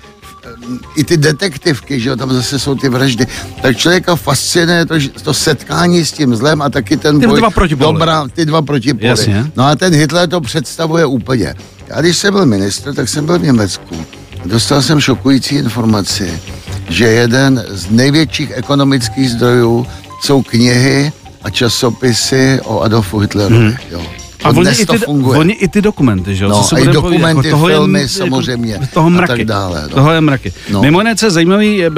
i 0.96 1.04
ty 1.04 1.16
detektivky, 1.16 2.00
že 2.00 2.08
jo, 2.08 2.16
tam 2.16 2.32
zase 2.32 2.58
jsou 2.58 2.74
ty 2.74 2.88
vraždy, 2.88 3.26
tak 3.62 3.76
člověka 3.76 4.16
fascinuje 4.16 4.86
to, 4.86 4.94
to 5.22 5.34
setkání 5.34 6.04
s 6.04 6.12
tím 6.12 6.36
zlem 6.36 6.62
a 6.62 6.70
taky 6.70 6.96
ten 6.96 7.20
Ty 7.20 7.26
boj, 7.26 7.40
dva 7.40 7.76
dobrá, 7.76 8.28
ty 8.28 8.46
dva 8.46 8.62
protipóly. 8.62 9.08
Jasně. 9.08 9.50
No 9.56 9.64
a 9.64 9.76
ten 9.76 9.94
Hitler 9.94 10.28
to 10.28 10.40
představuje 10.40 11.06
úplně. 11.06 11.54
Já 11.88 12.00
když 12.00 12.16
jsem 12.16 12.34
byl 12.34 12.46
ministr, 12.46 12.94
tak 12.94 13.08
jsem 13.08 13.26
byl 13.26 13.38
v 13.38 13.42
Německu. 13.42 14.06
Dostal 14.48 14.82
jsem 14.82 15.00
šokující 15.00 15.54
informaci, 15.54 16.40
že 16.88 17.06
jeden 17.06 17.64
z 17.68 17.90
největších 17.90 18.50
ekonomických 18.54 19.30
zdrojů 19.30 19.86
jsou 20.22 20.42
knihy 20.42 21.12
a 21.42 21.50
časopisy 21.50 22.60
o 22.64 22.80
Adolfu 22.80 23.18
Hitlerovi. 23.18 23.56
Hmm. 23.56 23.74
Jo. 23.90 24.02
A 24.44 24.48
oni 24.48 24.70
i, 24.70 24.86
ty, 24.86 24.98
funguje. 24.98 25.38
oni 25.38 25.52
i 25.52 25.68
ty 25.68 25.82
dokumenty, 25.82 26.36
že 26.36 26.44
jo? 26.44 26.50
No, 26.50 26.62
co 26.62 26.76
a 26.76 26.78
i 26.78 26.86
dokumenty, 26.88 27.50
toho 27.50 27.66
filmy 27.66 28.00
je, 28.00 28.08
samozřejmě 28.08 28.72
Jako, 28.72 28.86
toho 28.94 29.06
a 29.06 29.10
mraky. 29.10 29.28
tak 29.32 29.44
dále, 29.44 29.82
no. 29.82 29.88
Toho 29.94 30.12
je 30.12 30.20
mraky. 30.20 30.52
No. 30.72 30.80
Mimo 30.82 31.00
jiné, 31.00 31.16
co 31.16 31.26
je 31.26 31.30
zajímavý, 31.30 31.76
je, 31.76 31.86
eh, 31.86 31.90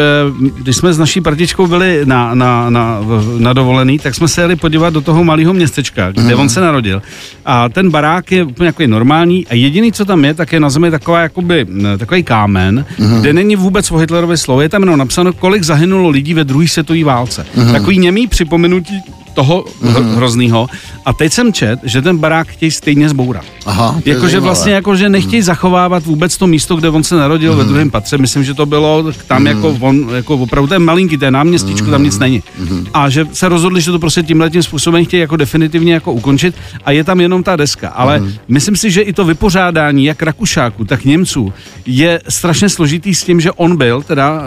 když 0.58 0.76
jsme 0.76 0.92
s 0.92 0.98
naší 0.98 1.20
partičkou 1.20 1.66
byli 1.66 2.00
na, 2.04 2.34
na, 2.34 2.70
na, 2.70 3.00
na 3.38 3.52
dovolený, 3.52 3.98
tak 3.98 4.14
jsme 4.14 4.28
se 4.28 4.40
jeli 4.40 4.56
podívat 4.56 4.92
do 4.94 5.00
toho 5.00 5.24
malého 5.24 5.52
městečka, 5.52 6.10
kde 6.12 6.22
Mhm. 6.22 6.40
on 6.40 6.48
se 6.48 6.60
narodil. 6.60 7.02
A 7.46 7.68
ten 7.68 7.90
barák 7.90 8.32
je 8.32 8.44
úplně 8.44 8.66
jako 8.66 8.82
normální 8.86 9.46
a 9.46 9.54
jediný, 9.54 9.92
co 9.92 10.04
tam 10.04 10.24
je, 10.24 10.34
tak 10.34 10.52
je 10.52 10.60
na 10.60 10.70
zemi 10.70 10.90
taková, 10.90 11.20
jakoby, 11.20 11.66
takový 11.98 12.22
kámen, 12.22 12.84
Mhm. 12.98 13.20
kde 13.20 13.32
není 13.32 13.56
vůbec 13.56 13.90
o 13.90 13.96
Hitlerovi 13.96 14.36
slovo. 14.36 14.60
Je 14.60 14.68
tam 14.68 14.82
jenom 14.82 14.98
napsáno, 14.98 15.32
kolik 15.32 15.62
zahynulo 15.62 16.08
lidí 16.08 16.34
ve 16.34 16.44
druhé 16.44 16.68
světové 16.68 17.04
válce. 17.04 17.46
Mhm. 17.56 17.72
Takový 17.72 17.98
němý 17.98 18.26
připomenutí 18.26 18.94
toho 19.40 19.64
mm 19.80 20.16
hroznýho. 20.16 20.66
A 21.04 21.12
teď 21.12 21.32
jsem 21.32 21.52
čet, 21.52 21.80
že 21.82 22.02
ten 22.02 22.18
barák 22.18 22.48
chtějí 22.48 22.70
stejně 22.70 23.08
zbourat. 23.08 23.44
Jakože 24.04 24.40
vlastně 24.40 24.72
jako, 24.72 24.96
že 24.96 25.08
nechtějí 25.08 25.42
zachovávat 25.42 26.04
vůbec 26.06 26.36
to 26.36 26.46
místo, 26.46 26.76
kde 26.76 26.88
on 26.88 27.02
se 27.04 27.16
narodil 27.16 27.56
ve 27.56 27.64
druhém 27.64 27.90
patře. 27.90 28.18
Myslím, 28.18 28.44
že 28.44 28.54
to 28.54 28.66
bylo 28.66 29.04
tam 29.26 29.46
jako 29.46 29.76
on, 29.80 30.08
jako 30.14 30.34
opravdu 30.36 30.68
to 30.68 30.74
je 30.74 30.78
malinký, 30.78 31.16
to 31.18 31.24
je 31.24 31.30
náměstíčko, 31.30 31.90
tam 31.90 32.02
nic 32.02 32.18
není. 32.18 32.42
A 32.94 33.08
že 33.08 33.26
se 33.32 33.48
rozhodli, 33.48 33.80
že 33.80 33.90
to 33.92 33.98
prostě 33.98 34.22
tímhle 34.22 34.50
tím 34.50 34.62
způsobem 34.62 35.04
chtějí 35.04 35.20
jako 35.20 35.36
definitivně 35.36 35.94
jako 35.94 36.12
ukončit 36.12 36.54
a 36.84 36.90
je 36.90 37.04
tam 37.04 37.20
jenom 37.20 37.42
ta 37.42 37.56
deska. 37.56 37.88
Ale 37.88 38.22
myslím 38.48 38.76
si, 38.76 38.90
že 38.90 39.00
i 39.00 39.12
to 39.12 39.24
vypořádání 39.24 40.04
jak 40.04 40.22
Rakušáků, 40.22 40.84
tak 40.84 41.04
Němců 41.04 41.52
je 41.86 42.20
strašně 42.28 42.68
složitý 42.68 43.14
s 43.14 43.24
tím, 43.24 43.40
že 43.40 43.52
on 43.52 43.76
byl 43.76 44.02
teda 44.02 44.42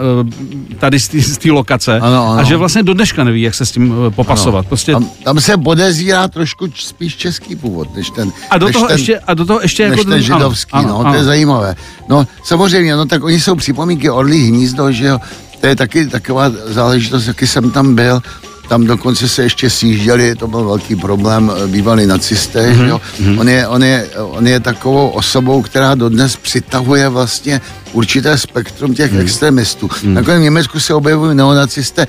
eh, 0.70 0.76
tady 0.78 0.98
z 1.00 1.38
té- 1.38 1.52
lokace 1.52 2.00
Ano, 2.00 2.28
ano. 2.32 2.40
a 2.40 2.42
že 2.42 2.56
vlastně 2.56 2.82
do 2.82 2.94
dneška 2.94 3.24
neví, 3.24 3.42
jak 3.42 3.54
se 3.54 3.66
s 3.66 3.70
tím 3.72 3.94
eh, 4.06 4.10
popasovat. 4.10 4.66
Prostě 4.66 4.83
Tam, 4.92 5.10
tam 5.24 5.40
se 5.40 5.56
podezírá 5.56 6.28
trošku 6.28 6.66
č- 6.68 6.86
spíš 6.86 7.16
český 7.16 7.56
původ, 7.56 7.94
než 7.96 8.10
ten 8.10 8.32
a 8.50 8.58
do 8.58 8.72
toho 8.72 8.86
ten, 8.86 8.96
ještě, 8.98 9.18
a 9.18 9.34
do 9.34 9.44
toho 9.46 9.60
ještě 9.62 9.88
než 9.88 9.98
jako 9.98 10.10
ten 10.10 10.22
židovský, 10.22 10.72
ano, 10.72 10.88
no, 10.88 10.98
ano, 11.00 11.10
to 11.12 11.16
je 11.18 11.24
zajímavé. 11.24 11.76
No, 12.08 12.26
samozřejmě, 12.44 12.96
no 12.96 13.06
tak 13.06 13.24
oni 13.24 13.40
jsou 13.40 13.54
připomínky 13.54 14.10
Orlí 14.10 14.48
hnízdo, 14.48 14.92
že 14.92 15.06
jo, 15.06 15.18
to 15.60 15.66
je 15.66 15.76
taky 15.76 16.06
taková 16.06 16.50
záležitost, 16.66 17.26
jaký 17.26 17.46
jsem 17.46 17.70
tam 17.70 17.94
byl, 17.94 18.22
tam 18.68 18.84
dokonce 18.86 19.28
se 19.28 19.42
ještě 19.42 19.70
sjížděli, 19.70 20.34
to 20.36 20.46
byl 20.48 20.64
velký 20.64 20.96
problém, 20.96 21.52
eh, 21.64 21.66
bývalí 21.66 22.06
nacisté, 22.06 22.70
Mhm, 22.70 22.80
mm-hmm. 22.80 22.88
jo. 22.88 23.00
On, 23.40 23.48
je, 23.48 23.68
on, 23.68 23.84
je, 23.84 24.08
on 24.16 24.46
je 24.46 24.60
takovou 24.60 25.08
osobou, 25.08 25.62
která 25.62 25.94
dodnes 25.94 26.36
přitahuje 26.36 27.08
vlastně 27.08 27.60
určité 27.92 28.38
spektrum 28.38 28.94
těch 28.94 29.10
Mhm. 29.10 29.20
mm. 29.20 29.24
extremistů. 29.26 29.90
Mm. 30.02 30.14
Nakonec 30.14 30.40
v 30.40 30.42
Německu 30.42 30.80
se 30.80 30.94
objevují 30.94 31.36
neonacisté. 31.36 32.06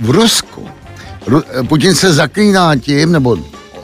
V- 0.00 0.10
Rusku 0.10 0.60
Ru- 0.60 0.69
Putin 1.68 1.94
se 1.94 2.12
zaklíná 2.12 2.76
tím, 2.76 3.12
nebo 3.12 3.36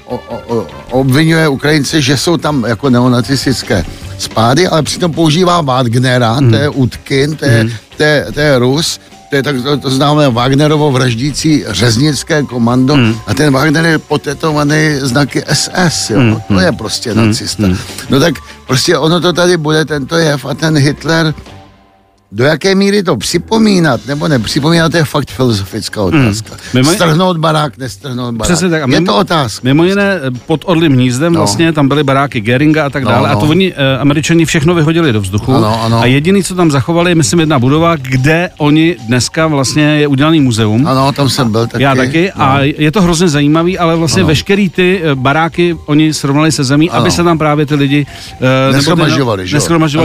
o, 0.05 0.17
o, 0.17 0.57
o, 0.57 0.67
obvinuje 0.91 1.49
Ukrajince, 1.49 2.01
že 2.01 2.17
jsou 2.17 2.37
tam 2.37 2.65
jako 2.65 2.91
neonacistické 2.91 3.85
spády, 4.19 4.69
ale 4.69 4.83
přitom 4.83 5.13
používá 5.13 5.61
Wagnera, 5.61 6.41
mm. 6.41 6.51
to 6.51 6.57
je 6.57 6.69
Utkin, 6.69 7.37
to 7.37 7.45
je, 7.45 7.69
to 7.97 8.03
je, 8.03 8.27
to 8.35 8.41
je 8.41 8.59
Rus, 8.59 9.01
to 9.31 9.37
je 9.37 9.43
tak, 9.43 9.57
to, 9.63 9.77
to 9.77 9.91
známe 9.91 10.31
Wagnerovo 10.31 10.93
vraždící 10.93 11.65
řeznické 11.69 12.43
komando 12.43 12.97
mm. 12.97 13.15
a 13.27 13.35
ten 13.35 13.53
Wagner 13.53 13.85
je 13.85 13.99
potetovaný 13.99 14.99
znaky 15.01 15.43
SS, 15.53 16.11
jo, 16.11 16.21
mm. 16.21 16.41
to 16.49 16.61
je 16.61 16.73
prostě 16.73 17.15
nacista. 17.15 17.63
No 18.11 18.21
tak 18.21 18.35
prostě 18.67 18.99
ono 18.99 19.21
to 19.21 19.33
tady 19.33 19.57
bude, 19.57 19.85
tento 19.85 20.17
jev 20.17 20.45
a 20.47 20.55
ten 20.55 20.79
Hitler 20.79 21.35
do 22.33 22.45
jaké 22.45 22.75
míry 22.75 23.03
to 23.03 23.17
připomínat 23.17 24.01
nebo 24.07 24.29
nepřipomínat, 24.29 24.93
to 24.93 24.97
je 24.97 25.05
fakt 25.05 25.31
filozofická 25.31 26.03
otázka. 26.03 26.55
Mimo- 26.75 26.87
Hmm. 26.87 26.95
Strhnout 26.95 27.37
barák, 27.37 27.79
nestrhnout 27.79 28.35
barák. 28.35 28.53
Přesně 28.53 28.69
tak. 28.69 28.83
A 28.83 28.87
je 28.89 29.01
mimo- 29.01 29.07
to 29.07 29.17
otázka. 29.17 29.61
Mimo 29.65 29.85
jiné 29.85 30.21
pod 30.47 30.61
Orlým 30.67 30.93
hnízdem 30.93 31.33
No. 31.33 31.41
vlastně 31.41 31.73
tam 31.73 31.89
byly 31.89 32.05
baráky 32.05 32.41
Geringa 32.41 32.87
a 32.87 32.91
tak 32.91 33.05
No, 33.05 33.11
dále. 33.11 33.29
A 33.29 33.35
no. 33.35 33.41
to 33.41 33.47
oni, 33.47 33.73
eh, 33.77 33.99
američani, 33.99 34.45
všechno 34.45 34.75
vyhodili 34.75 35.13
do 35.13 35.21
vzduchu. 35.21 35.55
Ano, 35.55 35.83
ano. 35.85 36.01
A 36.01 36.07
jediný, 36.07 36.43
co 36.45 36.55
tam 36.55 36.71
zachovali, 36.71 37.11
je 37.11 37.15
myslím 37.15 37.41
jedna 37.41 37.59
budova, 37.59 37.97
kde 37.97 38.51
oni 38.59 38.97
dneska 39.07 39.47
vlastně 39.47 39.83
je 39.83 40.07
udělaný 40.07 40.41
muzeum. 40.41 40.87
Ano, 40.87 41.13
tam 41.13 41.29
jsem 41.29 41.53
byl 41.53 41.67
taky. 41.67 41.83
Já 41.85 41.95
taky 41.95 42.33
No. 42.37 42.43
a 42.45 42.59
je 42.61 42.93
to 42.93 43.03
hrozně 43.03 43.29
zajímavý, 43.29 43.79
ale 43.79 43.97
vlastně 43.97 44.21
Ano. 44.23 44.29
veškerý 44.29 44.69
ty 44.69 45.01
eh, 45.05 45.15
baráky 45.15 45.77
oni 45.87 46.15
srovnali 46.15 46.53
se 46.53 46.65
zemí, 46.65 46.91
Ano. 46.91 47.01
aby 47.01 47.11
se 47.11 47.25
tam 47.25 47.39
právě 47.39 47.67
ty 47.67 47.75
lidi 47.75 48.07
eh? 48.41 48.69
A 48.69 48.71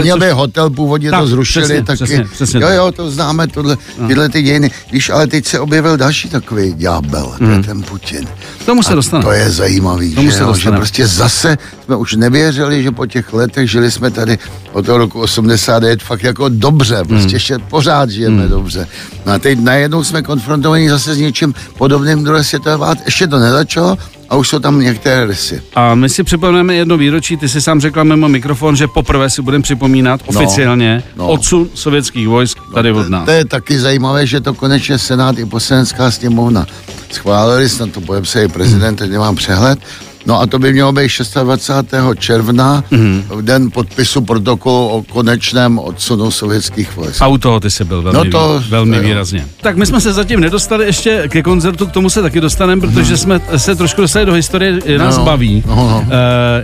měl 0.01 0.18
což- 0.18 0.20
by 0.20 0.32
hotel, 0.32 0.70
původně 0.70 1.12
Tak, 1.12 1.20
to 1.20 1.28
zrušili 1.28 1.66
přesně, 1.66 1.84
taky. 1.84 1.98
Přesně, 2.18 2.34
přesně 2.36 2.62
jo, 2.62 2.70
jo, 2.70 2.91
to 2.91 3.12
známe, 3.12 3.48
tohle, 3.48 3.77
tyhle 4.08 4.30
ty 4.30 4.41
dějiny. 4.41 4.72
Víš, 4.91 5.10
ale 5.10 5.27
teď 5.27 5.46
se 5.46 5.60
objevil 5.60 5.98
další 5.98 6.30
takový 6.30 6.74
ďábel, 6.74 7.36
to 7.38 7.44
je 7.44 7.60
ten 7.63 7.84
Putin. 7.84 8.27
K 8.60 8.65
tomu 8.65 8.84
se 8.84 8.91
A 8.91 8.96
dostaneme. 8.96 9.25
To 9.25 9.32
je 9.32 9.51
zajímavý, 9.51 10.15
Tomu 10.15 10.30
že, 10.32 10.38
se 10.38 10.44
jo, 10.44 10.56
že 10.56 10.72
prostě 10.72 11.08
zase 11.08 11.58
jsme 11.86 11.96
už 11.96 12.15
nevěřili, 12.15 12.84
že 12.84 12.91
po 12.91 13.06
těch 13.06 13.34
letech 13.34 13.72
žili 13.72 13.91
jsme 13.91 14.12
tady 14.12 14.38
od 14.72 14.86
toho 14.86 14.98
roku 14.98 15.20
89 15.22 16.03
fakt 16.03 16.24
jako 16.24 16.50
dobře, 16.50 16.96
Hmm. 16.96 17.08
prostě 17.08 17.36
ještě 17.36 17.60
pořád 17.60 18.10
žijeme 18.10 18.48
dobře. 18.48 18.88
No 19.25 19.34
a 19.34 19.39
teď 19.39 19.60
najednou 19.60 20.03
jsme 20.03 20.22
konfrontovaní 20.22 20.89
zase 20.89 21.15
s 21.15 21.18
něčím 21.18 21.53
podobným 21.77 22.24
druhé 22.24 22.44
světové 22.44 22.77
války. 22.77 23.01
Ještě 23.06 23.27
to 23.27 23.39
nezačalo 23.39 23.98
a 24.32 24.36
už 24.36 24.50
jsou 24.50 24.60
tam 24.60 24.80
některé 24.80 25.26
rysy. 25.26 25.62
A 25.76 25.96
my 25.96 26.10
si 26.10 26.24
připomeneme 26.24 26.76
jedno 26.76 26.98
výročí, 26.98 27.38
ty 27.38 27.50
jsi 27.50 27.62
sám 27.62 27.82
řekla 27.82 28.04
mimo 28.04 28.30
mikrofon, 28.30 28.76
že 28.76 28.88
poprvé 28.88 29.30
si 29.30 29.42
budeme 29.42 29.62
připomínat 29.62 30.22
oficiálně 30.26 31.04
no. 31.16 31.28
odsun 31.28 31.70
sovětských 31.74 32.28
vojsk 32.28 32.58
tady 32.74 32.92
od 32.92 33.10
nás. 33.10 33.26
To 33.26 33.32
je 33.32 33.46
taky 33.46 33.80
zajímavé, 33.80 34.28
že 34.28 34.42
to 34.42 34.54
konečně 34.54 34.98
Senát 34.98 35.40
i 35.40 35.46
poslanecká 35.46 36.12
sněmovna 36.12 36.66
schválili, 37.12 37.70
snad 37.70 37.92
to 37.92 38.02
podepsal 38.02 38.42
i 38.42 38.48
prezident, 38.48 38.96
teď 38.96 39.12
nemám 39.12 39.36
přehled. 39.36 39.80
No 40.25 40.42
a 40.42 40.46
to 40.48 40.60
by 40.60 40.74
mělo 40.74 40.92
být 40.92 41.12
26. 41.44 42.16
června, 42.16 42.84
Mhm. 42.92 43.24
v 43.30 43.42
den 43.42 43.72
podpisu 43.72 44.22
protokolu 44.22 44.88
o 44.88 45.04
konečném 45.04 45.80
odsunu 45.80 46.32
sovětských 46.32 46.96
vojsk. 46.96 47.22
A 47.22 47.28
u 47.28 47.38
toho 47.38 47.60
ty 47.60 47.72
jsi 47.72 47.84
byl 47.84 48.01
velmi, 48.01 48.18
No 48.18 48.32
to- 48.32 48.63
velmi 48.70 48.96
to 48.98 49.04
výrazně. 49.04 49.46
Tak 49.62 49.78
my 49.78 49.86
jsme 49.86 50.01
se 50.01 50.13
zatím 50.13 50.40
nedostali 50.40 50.86
ještě 50.86 51.24
ke 51.30 51.44
koncertu, 51.44 51.86
k 51.88 51.92
tomu 51.92 52.10
se 52.10 52.22
taky 52.22 52.42
dostaneme, 52.42 52.82
protože 52.82 53.18
jsme 53.18 53.42
se 53.58 53.75
trošku 53.75 54.01
dostali 54.01 54.25
do 54.25 54.34
historie, 54.34 54.80
nás 54.98 55.18
No, 55.18 55.25
baví. 55.25 55.63
no, 55.68 55.75
no. 55.75 56.00
Uh, 56.06 56.08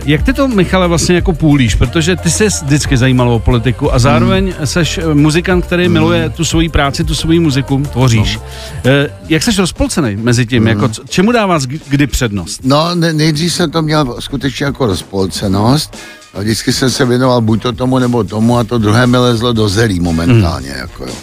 jak 0.06 0.22
ty 0.22 0.32
to, 0.32 0.48
Michale, 0.48 0.88
vlastně 0.88 1.14
jako 1.14 1.32
půlíš? 1.32 1.74
Protože 1.74 2.16
ty 2.16 2.30
jsi 2.30 2.46
vždycky 2.64 2.96
zajímal 2.96 3.30
o 3.30 3.38
politiku 3.38 3.94
a 3.94 3.98
zároveň 3.98 4.52
Hmm. 4.58 4.66
seš 4.66 4.98
eh, 4.98 5.14
muzikant, 5.14 5.64
který 5.66 5.88
miluje 5.88 6.28
tu 6.30 6.44
svoji 6.44 6.68
práci, 6.68 7.04
tu 7.04 7.14
svoji 7.14 7.40
muziku, 7.40 7.82
tvoříš. 7.92 8.36
No. 8.36 8.42
Uh, 8.90 8.90
jak 9.28 9.42
seš 9.42 9.58
rozpolcený 9.58 10.16
mezi 10.16 10.46
tím? 10.46 10.58
Hmm. 10.58 10.68
Jako, 10.68 10.88
čemu 11.08 11.32
dává 11.32 11.58
kdy 11.88 12.06
přednost? 12.06 12.60
No, 12.64 12.94
ne, 12.94 13.12
nejdřív 13.48 13.56
jsem 13.56 13.70
to 13.70 13.82
měl 13.82 14.16
skutečně 14.20 14.66
jako 14.66 14.86
rozpolcenost. 14.86 15.96
A 16.34 16.40
vždycky 16.40 16.72
jsem 16.72 16.90
se 16.90 17.04
věnoval 17.04 17.40
buď 17.40 17.62
to 17.62 17.72
tomu, 17.72 17.98
nebo 17.98 18.24
tomu 18.24 18.58
a 18.58 18.64
to 18.64 18.78
druhé 18.78 19.06
mi 19.06 19.16
lezlo 19.16 19.52
do 19.52 19.68
zelí 19.68 20.00
momentálně. 20.00 20.68
Hmm. 20.68 20.78
Jako 20.78 21.04
jo. 21.04 21.14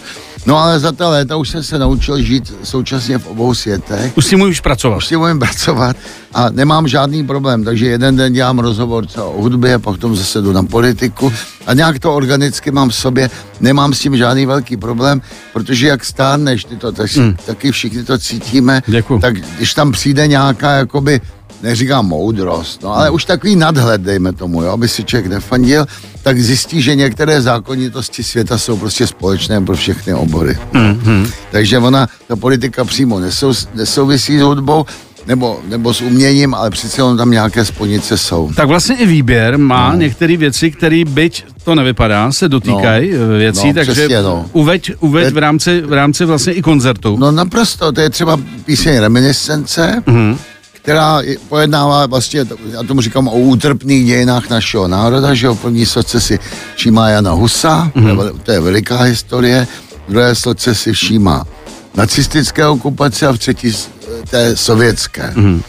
No 0.46 0.58
ale 0.58 0.78
za 0.80 0.92
ta 0.92 1.08
léta 1.08 1.36
už 1.36 1.48
jsem 1.48 1.62
se 1.62 1.78
naučil 1.78 2.22
žít 2.22 2.54
současně 2.62 3.18
v 3.18 3.26
obou 3.26 3.54
světech. 3.54 4.16
Už 4.16 4.26
si 4.26 4.36
můžeš 4.36 4.60
pracovat. 4.60 4.96
Už 4.96 5.06
si 5.06 5.16
můžu 5.16 5.38
pracovat 5.38 5.96
a 6.34 6.50
nemám 6.50 6.88
žádný 6.88 7.26
problém, 7.26 7.64
takže 7.64 7.86
jeden 7.86 8.16
den 8.16 8.32
dělám 8.32 8.58
rozhovor 8.58 9.06
třeba 9.06 9.26
o 9.26 9.42
hudbě, 9.42 9.78
pak 9.78 9.98
tom 9.98 10.16
zase 10.16 10.42
jdu 10.42 10.52
na 10.52 10.62
politiku 10.62 11.32
a 11.66 11.74
nějak 11.74 11.98
to 11.98 12.14
organicky 12.14 12.70
mám 12.70 12.88
v 12.88 12.94
sobě, 12.94 13.30
nemám 13.60 13.94
s 13.94 14.00
tím 14.00 14.16
žádný 14.16 14.46
velký 14.46 14.76
problém, 14.76 15.22
protože 15.52 15.86
jak 15.86 16.04
stárneš, 16.04 16.64
ty 16.64 16.76
to 16.76 16.92
tak, 16.92 17.10
hmm. 17.16 17.36
taky 17.46 17.70
všichni 17.72 18.04
to 18.04 18.18
cítíme, 18.18 18.82
Děkuju. 18.86 19.20
tak 19.20 19.34
když 19.56 19.74
tam 19.74 19.92
přijde 19.92 20.26
nějaká 20.26 20.72
jakoby 20.72 21.20
neříkám 21.62 22.06
moudrost, 22.06 22.82
no, 22.82 22.94
ale 22.96 23.10
už 23.10 23.24
takový 23.24 23.56
nadhled, 23.56 24.00
dejme 24.00 24.32
tomu, 24.32 24.62
jo, 24.62 24.70
aby 24.70 24.88
si 24.88 25.04
člověk 25.04 25.26
nefandil, 25.26 25.86
tak 26.22 26.38
zjistí, 26.40 26.82
že 26.82 26.94
některé 26.94 27.40
zákonitosti 27.42 28.22
světa 28.22 28.58
jsou 28.58 28.76
prostě 28.76 29.06
společné 29.06 29.60
pro 29.60 29.76
všechny 29.76 30.14
obory. 30.14 30.58
Mm-hmm. 30.72 31.30
Takže 31.50 31.78
ona, 31.78 32.08
ta 32.28 32.36
politika 32.36 32.84
přímo 32.84 33.20
nesou, 33.20 33.52
nesouvisí 33.74 34.38
s 34.38 34.42
hudbou, 34.42 34.86
nebo, 35.26 35.60
nebo 35.68 35.94
s 35.94 36.00
uměním, 36.00 36.54
ale 36.54 36.70
přece 36.70 37.00
jenom 37.00 37.16
tam 37.16 37.30
nějaké 37.30 37.64
spojnice 37.64 38.18
jsou. 38.18 38.52
Tak 38.56 38.68
vlastně 38.68 38.96
i 38.96 39.06
výběr 39.06 39.58
má 39.58 39.92
no. 39.92 39.98
některé 39.98 40.36
věci, 40.36 40.70
které 40.70 41.02
byť 41.04 41.44
to 41.64 41.74
nevypadá, 41.74 42.32
se 42.32 42.48
dotýkají 42.48 43.12
No. 43.12 43.28
věcí, 43.38 43.66
No, 43.68 43.74
takže 43.74 43.92
přesně, 43.92 44.22
no. 44.22 44.46
uveď, 44.52 44.90
uveď 45.00 45.34
v, 45.34 45.38
rámci, 45.38 45.80
v 45.80 45.92
rámci 45.92 46.24
vlastně 46.24 46.52
i 46.52 46.62
koncertu. 46.62 47.16
No 47.20 47.30
naprosto, 47.30 47.92
to 47.92 48.00
je 48.00 48.10
třeba 48.10 48.38
píseň 48.64 48.98
Reminiscence, 48.98 50.02
mm-hmm. 50.06 50.36
Která 50.86 51.20
je- 51.20 51.36
pojednává 51.48 52.06
vlastně, 52.06 52.46
já 52.70 52.82
tomu 52.82 53.00
říkám, 53.00 53.28
o 53.28 53.38
útrpných 53.38 54.06
dějinách 54.06 54.50
našeho 54.50 54.88
národa, 54.88 55.34
že 55.34 55.46
jo, 55.46 55.54
první 55.54 55.86
srdce 55.86 56.20
si 56.20 56.38
všímá 56.76 57.08
Jana 57.08 57.30
Husa, 57.30 57.90
mm-hmm. 57.94 58.38
to, 58.42 58.52
je, 58.52 58.60
veliká 58.60 59.02
historie, 59.02 59.66
druhé 60.08 60.34
srdce 60.34 60.74
si 60.74 60.92
všímá 60.92 61.44
nacistické 61.94 62.66
okupace 62.66 63.26
a 63.26 63.32
v 63.32 63.38
třetí 63.38 63.72
té 64.30 64.56
sovětské. 64.56 65.32
Mm-hmm. 65.36 65.62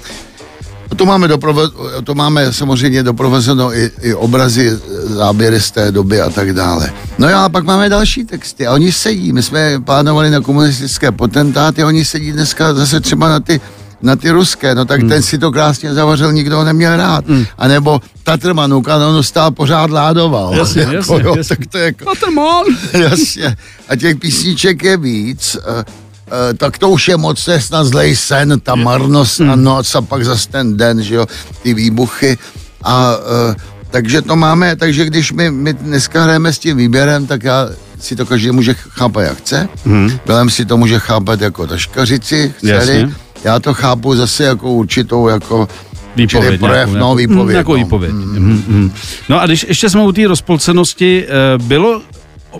To 0.96 1.06
máme, 1.06 1.28
doprovo- 1.28 1.72
to 2.04 2.16
máme 2.16 2.54
samozřejmě 2.54 3.04
doprovozeno 3.04 3.74
i, 3.74 3.92
i 4.02 4.14
obrazy, 4.14 4.78
záběry 5.04 5.62
z 5.62 5.72
té 5.72 5.92
doby 5.92 6.22
a 6.22 6.30
tak 6.30 6.54
dále. 6.54 6.94
No 7.18 7.28
a 7.36 7.50
pak 7.50 7.64
máme 7.66 7.90
další 7.90 8.26
texty 8.26 8.68
a 8.68 8.74
oni 8.74 8.92
sedí. 8.92 9.34
My 9.34 9.44
jsme 9.44 9.80
plánovali 9.80 10.30
na 10.30 10.42
komunistické 10.42 11.12
potentáty, 11.12 11.84
oni 11.84 12.06
sedí 12.06 12.32
dneska 12.32 12.74
zase 12.74 13.00
třeba 13.00 13.30
na 13.30 13.40
ty 13.40 13.62
na 14.02 14.16
ty 14.16 14.30
ruské, 14.30 14.76
no 14.76 14.86
tak 14.86 15.00
hmm. 15.00 15.10
ten 15.10 15.22
si 15.22 15.38
to 15.38 15.52
krásně 15.52 15.94
zavařil, 15.94 16.34
nikdo 16.34 16.58
ho 16.58 16.64
neměl 16.64 16.98
rád. 16.98 17.28
Hmm. 17.28 17.46
A 17.58 17.68
nebo 17.68 18.02
Tatrman 18.24 18.74
u 18.74 18.82
kanonu 18.82 19.24
stál 19.24 19.52
pořád 19.52 19.90
ládoval. 19.90 20.54
Jasně, 20.56 20.82
jako, 20.92 20.96
jasně, 20.96 21.16
jo, 21.24 21.36
jasně. 21.38 21.56
Tak 21.56 21.68
to 21.68 21.78
je 21.78 21.86
jako, 21.86 22.06
Waterman! 22.06 22.64
Jasně. 22.94 23.56
A 23.90 23.96
těch 23.96 24.16
písniček 24.18 24.84
je 24.84 24.98
víc. 24.98 25.58
eh, 25.68 25.86
eh, 26.28 26.54
tak 26.54 26.78
to 26.78 26.90
už 26.90 27.08
je 27.08 27.18
moc, 27.18 27.46
to 27.46 27.52
je 27.52 27.62
snad 27.62 27.84
zlej 27.84 28.16
sen, 28.16 28.60
ta 28.60 28.76
marnost 28.76 29.42
a 29.42 29.56
noc 29.56 29.96
a 29.96 30.02
pak 30.02 30.26
zase 30.26 30.50
ten 30.50 30.78
den, 30.78 31.04
že 31.04 31.16
jo, 31.16 31.26
ty 31.64 31.74
výbuchy. 31.74 32.38
A 32.84 33.16
eh, 33.52 33.56
takže 33.92 34.22
to 34.22 34.36
máme, 34.36 34.76
takže 34.76 35.06
když 35.06 35.32
my, 35.32 35.52
my 35.52 35.74
dneska 35.74 36.24
hrajeme 36.24 36.54
s 36.54 36.60
tím 36.60 36.78
výběrem, 36.78 37.28
tak 37.28 37.44
já 37.44 37.70
si 38.00 38.16
to 38.16 38.26
každý 38.26 38.52
může 38.52 38.74
chápat, 38.74 39.22
jak 39.22 39.38
chce. 39.38 39.70
Hmm. 39.86 40.12
Bělem 40.26 40.50
si 40.50 40.66
to 40.66 40.78
může 40.78 41.00
chápat 41.00 41.42
jako 41.42 41.68
taškařici, 41.68 42.54
Jasně. 42.64 42.94
chceli. 42.94 43.14
Já 43.44 43.60
to 43.60 43.74
chápu 43.74 44.16
zase 44.16 44.44
jako 44.44 44.72
určitou, 44.72 45.28
jako 45.28 45.68
Výpověď. 46.16 46.48
určitý 46.48 46.58
projev, 46.58 46.90
nějakou, 46.90 47.08
no, 47.10 47.16
výpověď. 47.16 47.54
Nějakou 47.54 47.72
no. 47.72 47.78
výpověď. 47.78 48.12
Mm. 48.12 48.64
Mm. 48.68 48.92
No 49.30 49.42
a 49.42 49.46
když 49.46 49.66
ještě 49.68 49.90
jsme 49.90 50.04
u 50.04 50.12
té 50.12 50.28
rozpolcenosti, 50.28 51.26
eh, 51.26 51.58
bylo 51.58 52.02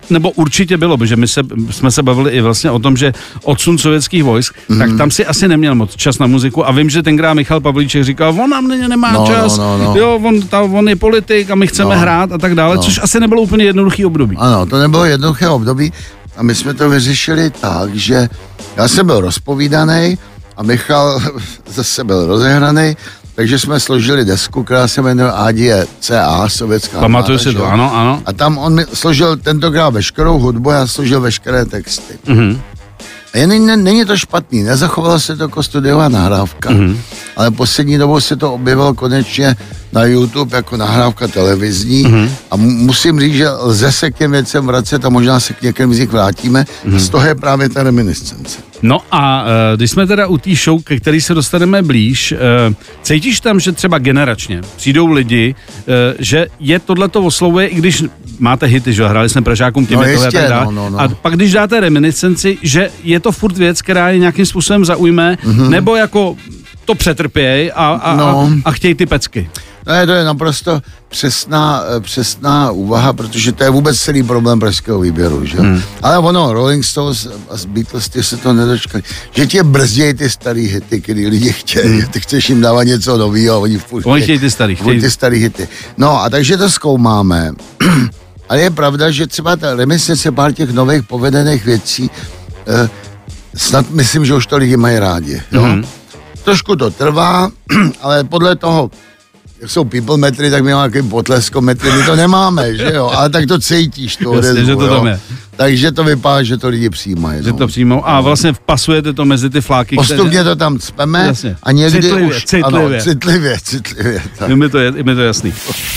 nebo 0.10 0.32
určitě 0.32 0.78
bylo, 0.78 0.98
protože 0.98 1.16
my 1.16 1.28
se, 1.28 1.42
jsme 1.72 1.92
se 1.92 2.04
bavili 2.04 2.32
i 2.32 2.42
vlastně 2.42 2.72
o 2.72 2.80
tom, 2.80 2.98
že 2.98 3.14
odsun 3.44 3.78
sovětských 3.78 4.24
vojsk, 4.24 4.56
mm. 4.70 4.80
tak 4.80 4.90
tam 4.98 5.12
si 5.12 5.26
asi 5.26 5.48
neměl 5.48 5.76
moc 5.76 5.96
čas 5.96 6.20
na 6.20 6.28
muziku 6.28 6.68
a 6.68 6.72
vím, 6.72 6.90
že 6.90 7.04
tenkrát 7.04 7.34
Michal 7.34 7.60
Pavlíček 7.62 8.04
říkal, 8.04 8.36
on 8.44 8.50
nám 8.50 8.68
ne- 8.68 8.88
nemá 8.88 9.12
No, 9.12 9.28
čas, 9.28 9.58
no, 9.58 9.78
no, 9.78 9.84
no. 9.86 9.96
jo, 10.00 10.20
on, 10.24 10.42
ta, 10.42 10.62
on 10.62 10.90
je 10.90 10.96
politik 10.96 11.52
a 11.52 11.56
my 11.56 11.68
chceme 11.68 11.96
No. 11.96 12.02
hrát 12.02 12.32
a 12.32 12.38
tak 12.38 12.56
dále, 12.56 12.76
No. 12.76 12.82
což 12.82 13.00
asi 13.04 13.20
nebylo 13.20 13.42
úplně 13.42 13.66
jednoduchý 13.66 14.06
období. 14.06 14.38
Ano, 14.40 14.66
to 14.66 14.80
nebylo 14.80 15.06
jednoduché 15.06 15.48
období 15.50 15.94
a 16.38 16.44
my 16.44 16.56
jsme 16.56 16.74
to 16.74 16.90
vyřešili 16.90 17.50
tak, 17.50 17.96
že 17.96 18.30
já 18.78 18.88
jsem 18.88 19.06
byl 19.06 19.20
rozpovídaný 19.22 20.18
a 20.58 20.64
Michal 20.64 21.22
zase 21.74 22.04
byl 22.04 22.28
rozehraný, 22.28 22.98
takže 23.38 23.60
jsme 23.60 23.80
složili 23.80 24.26
desku, 24.26 24.64
která 24.64 24.88
se 24.88 25.02
jmenuje 25.02 25.32
ADIE 25.32 25.86
CA, 26.00 26.50
sovětská 26.50 27.00
Pamatuju 27.00 27.38
si 27.38 27.54
to, 27.54 27.66
ano, 27.66 27.96
ano. 27.96 28.22
A 28.26 28.34
tam 28.34 28.58
on 28.58 28.74
mi 28.76 28.86
složil 28.94 29.38
tentokrát 29.38 29.90
veškerou 29.90 30.40
hudbu, 30.40 30.70
já 30.70 30.88
složil 30.88 31.22
veškeré 31.22 31.66
texty. 31.66 32.14
Mhm. 32.28 32.62
A 33.34 33.38
jen 33.38 33.50
není, 33.50 33.68
není 33.84 34.06
to 34.06 34.18
špatný, 34.18 34.64
nezachovala 34.64 35.20
se 35.20 35.36
to 35.38 35.44
jako 35.44 35.64
studiová 35.64 36.10
nahrávka, 36.10 36.70
Mhm. 36.70 37.00
ale 37.36 37.52
poslední 37.52 37.98
dobou 37.98 38.20
se 38.20 38.36
to 38.36 38.54
objevilo 38.54 38.94
konečně 38.94 39.56
na 39.94 40.04
YouTube 40.04 40.58
jako 40.58 40.78
nahrávka 40.78 41.28
televizní 41.28 42.04
Mhm. 42.04 42.30
a 42.52 42.56
mu- 42.56 42.70
musím 42.72 43.20
říct, 43.20 43.34
že 43.34 43.50
lze 43.50 43.92
se 43.92 44.12
k 44.12 44.18
těm 44.18 44.32
věcem 44.32 44.66
vracet 44.66 45.06
a 45.06 45.10
možná 45.10 45.40
se 45.40 45.54
k 45.54 45.62
některým 45.62 45.94
z 45.94 46.00
nich 46.00 46.10
vrátíme. 46.10 46.66
Mhm. 46.86 47.00
Z 47.00 47.10
toho 47.10 47.26
je 47.28 47.36
právě 47.36 47.70
ta 47.70 47.84
reminiscence. 47.84 48.58
No 48.82 49.02
a 49.12 49.44
uh, 49.44 49.50
když 49.76 49.92
jsme 49.92 50.08
teda 50.08 50.28
u 50.28 50.38
té 50.38 50.56
show, 50.56 50.84
ke 50.84 51.00
který 51.00 51.22
se 51.22 51.34
dostaneme 51.34 51.82
blíž, 51.82 52.32
uh, 52.68 52.74
cítíš 53.02 53.40
tam, 53.40 53.60
že 53.60 53.72
třeba 53.72 53.98
generačně 53.98 54.62
přijdou 54.78 55.08
lidi, 55.12 55.56
uh, 55.78 55.94
že 56.20 56.48
je 56.60 56.80
tohleto 56.80 57.22
oslovuje, 57.24 57.68
i 57.68 57.76
když 57.76 58.04
máte 58.40 58.66
hity, 58.66 58.94
že 58.94 59.08
hráli 59.08 59.30
jsme 59.30 59.42
Pražákům 59.42 59.86
těmi 59.86 59.98
No 60.02 60.08
a 60.08 60.08
jistě, 60.08 60.32
tak 60.32 60.50
dále. 60.50 60.66
no, 60.66 60.72
no, 60.72 60.90
no. 60.90 61.00
A 61.02 61.08
pak 61.08 61.34
když 61.36 61.52
dáte 61.52 61.80
reminiscenci, 61.80 62.58
že 62.64 62.90
je 63.04 63.20
to 63.20 63.32
furt 63.32 63.58
věc, 63.58 63.82
která 63.82 64.10
je 64.10 64.20
nějakým 64.20 64.46
způsobem 64.46 64.86
zaujme, 64.86 65.38
mm-hmm. 65.44 65.70
nebo 65.70 65.96
jako 65.96 66.36
to 66.86 66.96
přetrpěj 66.96 67.72
a, 67.76 67.88
a, 67.90 68.16
No. 68.16 68.26
a, 68.26 68.50
a 68.66 68.72
chtějí 68.72 68.96
ty 68.96 69.06
pecky. 69.06 69.50
Ne, 69.88 70.06
to 70.06 70.12
je 70.12 70.24
naprosto 70.24 70.82
přesná, 71.10 71.84
eh, 71.98 72.00
přesná 72.00 72.72
úvaha, 72.72 73.14
protože 73.14 73.52
to 73.52 73.64
je 73.64 73.70
vůbec 73.70 74.00
celý 74.00 74.24
problém 74.24 74.60
pražského 74.60 75.00
výběru, 75.00 75.46
že? 75.46 75.58
Hmm. 75.58 75.82
Ale 76.04 76.18
ono, 76.18 76.54
Rolling 76.54 76.86
Stones 76.86 77.28
a 77.28 77.56
Beatles, 77.68 78.10
ty 78.10 78.24
se 78.24 78.38
to 78.38 78.54
nedočkali. 78.54 79.04
Že 79.32 79.48
tě 79.48 79.64
brzdějí 79.64 80.14
ty 80.14 80.30
starý 80.30 80.68
hity, 80.68 81.02
který 81.02 81.28
lidi 81.28 81.52
chtějí. 81.52 82.00
Hmm. 82.02 82.12
Ty 82.12 82.20
chceš 82.20 82.50
jim 82.50 82.62
dávat 82.62 82.84
něco 82.84 83.18
nového 83.18 83.56
a 83.56 83.58
oni 83.60 83.78
furt 83.78 84.06
Oni 84.06 84.22
chtějí 84.22 84.40
ty 84.40 84.52
starý, 84.52 84.76
chtějí- 84.76 85.02
ty 85.02 85.12
starý 85.12 85.40
hity. 85.40 85.68
No 85.98 86.22
a 86.22 86.30
takže 86.30 86.58
to 86.58 86.70
zkoumáme. 86.70 87.52
Ale 88.50 88.62
je 88.62 88.70
pravda, 88.72 89.12
že 89.12 89.28
třeba 89.28 89.56
ta 89.56 89.76
reminiscence 89.76 90.32
pár 90.32 90.54
těch 90.54 90.70
nových 90.70 91.04
povedených 91.04 91.66
věcí, 91.66 92.12
eh, 92.68 92.90
snad 93.56 93.90
myslím, 93.90 94.26
že 94.26 94.34
už 94.34 94.46
to 94.48 94.58
lidi 94.58 94.78
mají 94.78 95.00
rádi. 95.00 95.42
Jo? 95.52 95.62
Mm-hmm. 95.62 95.86
Trošku 96.44 96.76
to 96.76 96.92
trvá, 96.92 97.50
ale 98.02 98.24
podle 98.24 98.56
toho, 98.56 98.92
jak 99.62 99.72
jsou 99.72 99.84
people 99.84 100.18
metry, 100.18 100.52
tak 100.52 100.64
my 100.64 100.74
máme 100.74 100.90
takový 100.90 101.10
potleskometry, 101.10 101.92
my 101.92 102.04
to 102.04 102.16
nemáme, 102.16 102.76
že 102.76 102.92
jo, 102.94 103.12
ale 103.16 103.30
tak 103.30 103.46
to 103.46 103.60
cítíš, 103.60 104.16
to 104.16 104.34
Jasně, 104.34 104.50
odezvu, 104.52 104.66
že 104.66 104.76
to 104.76 104.88
tam 104.96 105.08
je. 105.08 105.20
Takže 105.56 105.92
to 105.92 106.04
vypadá, 106.04 106.44
že 106.44 106.58
to 106.58 106.68
lidi 106.68 106.90
přijímají. 106.90 107.44
Že 107.44 107.52
no. 107.52 107.58
to 107.58 107.68
přijmou 107.68 108.08
a 108.08 108.22
vlastně 108.22 108.54
vpasujete 108.54 109.14
to 109.14 109.26
mezi 109.26 109.50
ty 109.50 109.62
fláky. 109.62 109.96
Postupně 109.96 110.44
to 110.44 110.56
tam 110.56 110.80
cpeme 110.80 111.26
Jasně. 111.28 111.58
a 111.64 111.72
někdy 111.72 112.02
Citlivě, 112.02 112.28
už... 112.28 112.46
citlivě. 112.46 112.98
Ano, 112.98 113.02
citlivě, 113.04 113.58
citlivě. 113.64 114.22
Tak. 114.38 114.50
Je 114.50 114.56
mi 114.56 114.70
to, 114.70 114.78
je, 114.78 114.94
je 114.96 115.04
mi 115.04 115.16
to 115.16 115.22
jasný. 115.22 115.54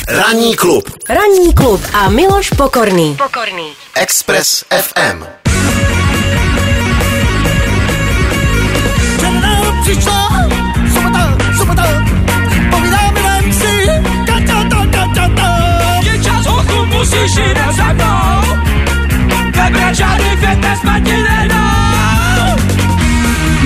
Ranní 0.09 0.57
klub 0.57 0.90
Ranní 1.09 1.55
klub 1.55 1.83
a 1.95 2.09
Miloš 2.09 2.50
Pokorný. 2.50 3.17
Pokorný. 3.17 3.67
Express 3.95 4.64
FM. 4.71 5.39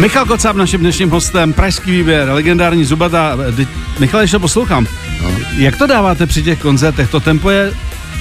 Michal 0.04 0.26
Kocáb 0.26 0.56
naším 0.56 0.80
dnešním 0.80 1.10
hostem, 1.10 1.52
pražský 1.52 1.90
výběr, 1.90 2.28
legendární 2.28 2.84
zubata. 2.84 3.36
Teď- 3.56 3.68
Michal, 3.98 4.20
ještě 4.20 4.38
poslouchám. 4.38 4.86
No. 5.22 5.30
Jak 5.56 5.76
to 5.76 5.86
dáváte 5.86 6.26
při 6.26 6.42
těch 6.42 6.58
koncertech? 6.62 7.10
To 7.10 7.20
tempo 7.20 7.50
je 7.50 7.72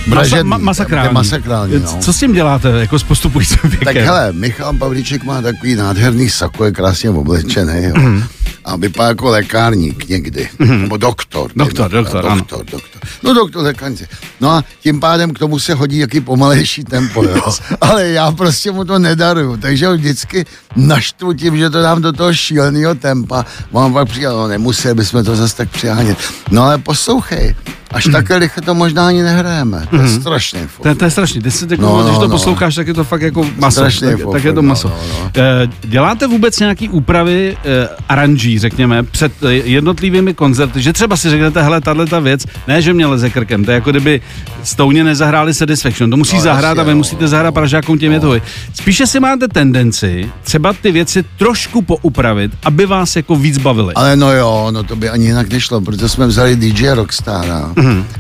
masa, 0.07 0.43
ma, 0.43 0.57
masakrální. 0.57 1.13
masakrální, 1.13 1.79
no. 1.79 1.97
Co 1.99 2.13
s 2.13 2.17
tím 2.17 2.33
děláte 2.33 2.69
jako 2.69 2.99
s 2.99 3.03
postupujícím 3.03 3.59
věkem? 3.63 3.85
Tak 3.85 3.95
hele, 3.95 4.33
Michal 4.33 4.73
Pavlíček 4.73 5.23
má 5.23 5.41
takový 5.41 5.75
nádherný 5.75 6.29
sako, 6.29 6.65
je 6.65 6.71
krásně 6.71 7.09
oblečený, 7.09 7.83
jo. 7.83 7.93
A 8.65 8.75
vypadá 8.75 9.07
jako 9.09 9.29
lékárník 9.29 10.07
někdy, 10.09 10.49
nebo 10.59 10.97
doktor. 10.97 11.51
Doktor, 11.55 11.91
dejme- 11.91 12.03
doktor, 12.03 12.25
ano. 12.25 12.35
doktor, 12.35 12.65
doktor. 12.71 13.01
No 13.23 13.33
doktor 13.33 13.63
lékárnice. 13.63 14.07
No 14.41 14.49
a 14.51 14.63
tím 14.79 14.99
pádem 14.99 15.33
k 15.33 15.39
tomu 15.39 15.59
se 15.59 15.73
hodí 15.73 15.97
jaký 15.97 16.21
pomalejší 16.21 16.83
tempo, 16.83 17.23
jo. 17.23 17.53
Ale 17.81 18.07
já 18.07 18.31
prostě 18.31 18.71
mu 18.71 18.85
to 18.85 18.99
nedaruju, 18.99 19.57
takže 19.57 19.87
ho 19.87 19.93
vždycky 19.93 20.45
naštvu 20.75 21.33
tím, 21.33 21.57
že 21.57 21.69
to 21.69 21.81
dám 21.81 22.01
do 22.01 22.13
toho 22.13 22.33
šíleného 22.33 22.95
tempa. 22.95 23.45
Mám 23.71 23.93
pak 23.93 24.09
přijel, 24.09 24.37
no 24.37 24.47
nemuseli 24.47 24.93
bychom 24.95 25.25
to 25.25 25.35
zase 25.35 25.55
tak 25.55 25.69
přihánět. 25.69 26.17
No 26.51 26.63
ale 26.63 26.77
poslouchej, 26.77 27.55
až 27.93 28.03
takhle 28.11 28.39
rychle 28.39 28.63
to 28.63 28.73
možná 28.75 29.07
ani 29.07 29.21
nehrajeme. 29.23 29.87
To 29.89 29.95
je 30.01 30.07
strašný 30.07 30.59
To, 30.81 30.87
je- 30.89 30.95
to 30.95 31.05
je 31.05 31.11
strašný. 31.11 31.41
Ty 31.41 31.51
si 31.51 31.67
tak, 31.67 31.79
No, 31.79 31.97
no, 31.97 32.03
když 32.03 32.13
no, 32.13 32.19
to 32.19 32.27
no. 32.27 32.31
posloucháš, 32.31 32.75
tak 32.75 32.87
je 32.87 32.93
to 32.93 33.03
fakt 33.03 33.21
jako 33.21 33.45
maso. 33.57 33.79
Strašně 33.79 34.07
Tak, 34.07 34.19
tak 34.31 34.43
je 34.43 34.53
to 34.53 34.61
maso. 34.61 34.87
no, 34.87 34.95
no, 35.23 35.31
Eh, 35.35 35.67
Děláte 35.81 36.27
vůbec 36.27 36.59
nějaký 36.59 36.89
úpravy 36.89 37.57
eh, 37.65 37.87
aranží, 38.09 38.59
řekněme, 38.59 39.03
před 39.03 39.31
eh, 39.43 39.51
jednotlivými 39.53 40.33
koncerty, 40.33 40.81
že 40.81 40.93
třeba 40.93 41.17
si 41.17 41.29
řeknete, 41.29 41.61
hele, 41.63 41.81
tahle 41.81 42.05
ta 42.05 42.19
věc, 42.19 42.45
ne, 42.67 42.81
že 42.81 42.93
mě 42.93 43.05
leze 43.05 43.29
krkem, 43.29 43.65
to 43.65 43.71
je 43.71 43.75
jako 43.75 43.91
kdyby 43.91 44.21
Stouně 44.63 45.03
nezahráli 45.03 45.53
Satisfaction, 45.53 46.09
to 46.09 46.17
musí 46.17 46.35
No, 46.35 46.41
zahrát 46.41 46.63
jasně, 46.69 46.81
a 46.81 46.83
vy 46.83 46.91
no, 46.91 46.97
musíte 46.97 47.21
no, 47.23 47.27
zahrát 47.27 47.53
Pražákům 47.53 47.97
těm 47.97 48.11
je 48.11 48.19
to. 48.19 48.33
Spíše 48.73 49.07
si 49.07 49.19
máte 49.19 49.47
tendenci 49.47 50.29
třeba 50.43 50.73
ty 50.73 50.91
věci 50.91 51.23
trošku 51.37 51.81
poupravit, 51.81 52.51
aby 52.65 52.85
vás 52.85 53.15
jako 53.15 53.35
víc 53.35 53.57
bavily. 53.57 53.93
Ale 53.93 54.15
no 54.15 54.31
jo, 54.31 54.67
no 54.71 54.83
to 54.83 54.95
by 54.95 55.09
ani 55.09 55.25
jinak 55.25 55.49
nešlo, 55.49 55.81
protože 55.81 56.09
jsme 56.09 56.27
vzali 56.27 56.55
DJ 56.55 56.89
Rockstara 56.89 57.73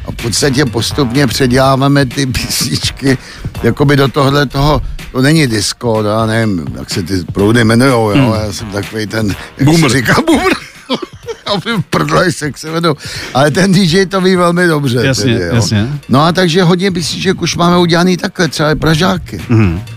A 0.05 0.11
v 0.11 0.15
podstatě 0.15 0.65
postupně 0.65 1.27
předěláváme 1.27 2.05
ty 2.05 2.25
písničky 2.25 3.17
jakoby 3.63 3.95
do 3.95 4.07
tohle 4.07 4.45
toho, 4.45 4.81
to 5.11 5.21
není 5.21 5.47
disco, 5.47 6.01
no, 6.01 6.09
já 6.09 6.25
nevím, 6.25 6.65
jak 6.79 6.89
se 6.89 7.03
ty 7.03 7.13
proudy 7.33 7.61
jmenujou, 7.61 8.09
jo, 8.11 8.35
já 8.45 8.53
jsem 8.53 8.67
takový 8.71 9.07
ten, 9.07 9.35
jak 9.57 9.65
Boomer. 9.65 9.91
se 9.91 9.97
říká, 9.97 10.15
boomer. 10.27 10.53
Aby 11.53 11.71
prdlej 11.89 12.31
se, 12.31 12.45
jak 12.45 12.57
se 12.57 12.69
jmenou. 12.69 12.95
Ale 13.33 13.51
ten 13.51 13.71
DJ 13.71 14.05
to 14.05 14.21
ví 14.21 14.35
velmi 14.35 14.67
dobře. 14.67 14.99
Jasně, 15.05 15.33
tedy, 15.33 15.45
jo. 15.45 15.55
jasně. 15.55 15.89
No 16.09 16.21
a 16.21 16.31
takže 16.31 16.63
hodně 16.63 16.91
písniček 16.91 17.41
už 17.41 17.55
máme 17.55 17.77
udělaný 17.77 18.17
takhle, 18.17 18.47
třeba 18.47 18.71
i 18.71 18.75
Pražáky. 18.75 19.41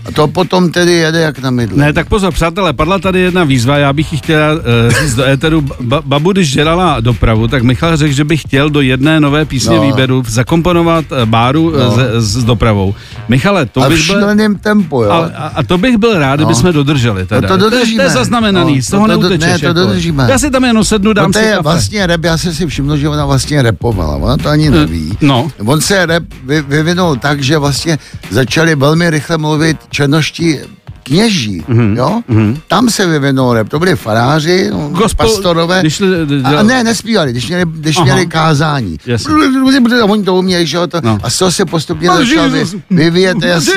A 0.05 0.11
to 0.13 0.27
potom 0.27 0.71
tedy 0.71 0.91
jede 0.93 1.19
jak 1.19 1.39
na 1.39 1.49
mydle. 1.49 1.77
Ne, 1.77 1.93
tak 1.93 2.07
pozor, 2.07 2.33
přátelé, 2.33 2.73
padla 2.73 2.99
tady 2.99 3.19
jedna 3.19 3.43
výzva, 3.43 3.77
já 3.77 3.93
bych 3.93 4.11
ji 4.11 4.17
chtěla 4.17 4.53
uh, 4.53 4.59
říct 5.01 5.15
do 5.15 5.23
éteru. 5.25 5.61
Ba- 5.81 6.01
babu, 6.05 6.31
když 6.31 6.53
dělala 6.53 6.99
dopravu, 6.99 7.47
tak 7.47 7.63
Michal 7.63 7.97
řekl, 7.97 8.13
že 8.13 8.23
by 8.23 8.37
chtěl 8.37 8.69
do 8.69 8.81
jedné 8.81 9.19
nové 9.19 9.45
písně 9.45 9.75
No. 9.75 9.81
výběru 9.81 10.23
zakomponovat 10.27 11.05
eh, 11.11 11.25
báru 11.25 11.71
No. 11.71 11.77
no. 11.79 12.21
s, 12.21 12.37
s 12.39 12.43
dopravou. 12.43 12.95
Michale, 13.29 13.65
to 13.65 13.81
Ale 13.81 13.89
v 13.89 13.97
bych 13.97 14.07
byl... 14.07 14.55
tempu, 14.61 15.03
jo. 15.03 15.11
A, 15.11 15.17
a, 15.17 15.47
a 15.47 15.63
to 15.63 15.77
bych 15.77 15.97
byl 15.97 16.19
rád, 16.19 16.35
kdyby 16.35 16.55
jsme 16.55 16.71
dodrželi. 16.73 17.25
Teda. 17.25 17.41
No 17.49 17.57
to 17.57 17.69
dodržíme. 17.69 18.03
To 18.03 18.09
je 18.09 18.13
zaznamenaný, 18.13 18.75
No, 18.75 18.81
z 18.81 18.87
toho 18.87 19.07
to 19.07 19.11
neutečeš. 19.11 19.39
ne, 19.51 19.59
to 19.59 19.65
jako. 19.65 19.79
dodržíme. 19.79 20.27
Já 20.29 20.39
si 20.39 20.51
tam 20.51 20.63
jenom 20.63 20.83
sednu, 20.83 21.13
dám 21.13 21.31
no 21.31 21.36
to 21.39 21.45
je 21.45 21.51
kafe. 21.51 21.61
vlastně 21.63 22.07
rap, 22.07 22.23
já 22.23 22.37
jsem 22.37 22.53
si 22.53 22.67
všiml, 22.67 22.97
že 22.97 23.09
ona 23.09 23.25
vlastně 23.25 23.61
repovala, 23.61 24.15
ona 24.15 24.37
to 24.37 24.49
ani 24.49 24.69
neví. 24.69 25.17
no. 25.21 25.51
On 25.65 25.81
se 25.81 26.05
rap 26.05 26.23
vy, 26.43 26.61
vyvinul 26.61 27.15
tak, 27.15 27.41
že 27.43 27.57
vlastně 27.57 27.97
začali 28.29 28.75
velmi 28.75 29.09
rychle 29.09 29.37
mluvit 29.37 29.77
černoští 29.89 30.57
kněží, 31.03 31.63
Mhm, 31.67 31.79
mm-hmm. 31.79 31.97
jo? 31.97 32.21
Mm-hmm. 32.29 32.57
Tam 32.67 32.89
se 32.89 33.07
vyvinul 33.07 33.53
rap, 33.53 33.69
to 33.69 33.79
byli 33.79 33.95
faráři, 33.95 34.69
no, 34.71 34.89
Gospel- 34.89 35.15
pastorové. 35.15 35.79
když 35.81 36.01
a 36.43 36.63
ne, 36.63 36.83
nespívali, 36.83 37.31
když 37.31 37.47
měli, 37.47 37.63
když 37.67 37.97
Aha. 37.97 38.05
měli 38.05 38.27
kázání. 38.27 38.97
Jasně. 39.05 39.33
A 40.01 40.05
oni 40.05 40.23
to 40.23 40.35
uměli, 40.35 40.67
že 40.67 40.77
jo? 40.77 40.87
To, 40.87 41.01
No. 41.03 41.17
A 41.23 41.29
z 41.29 41.37
toho 41.37 41.51
se 41.51 41.65
postupně 41.65 42.07
začal 42.07 42.49
vyvíjet, 42.89 43.37
jasně, 43.43 43.73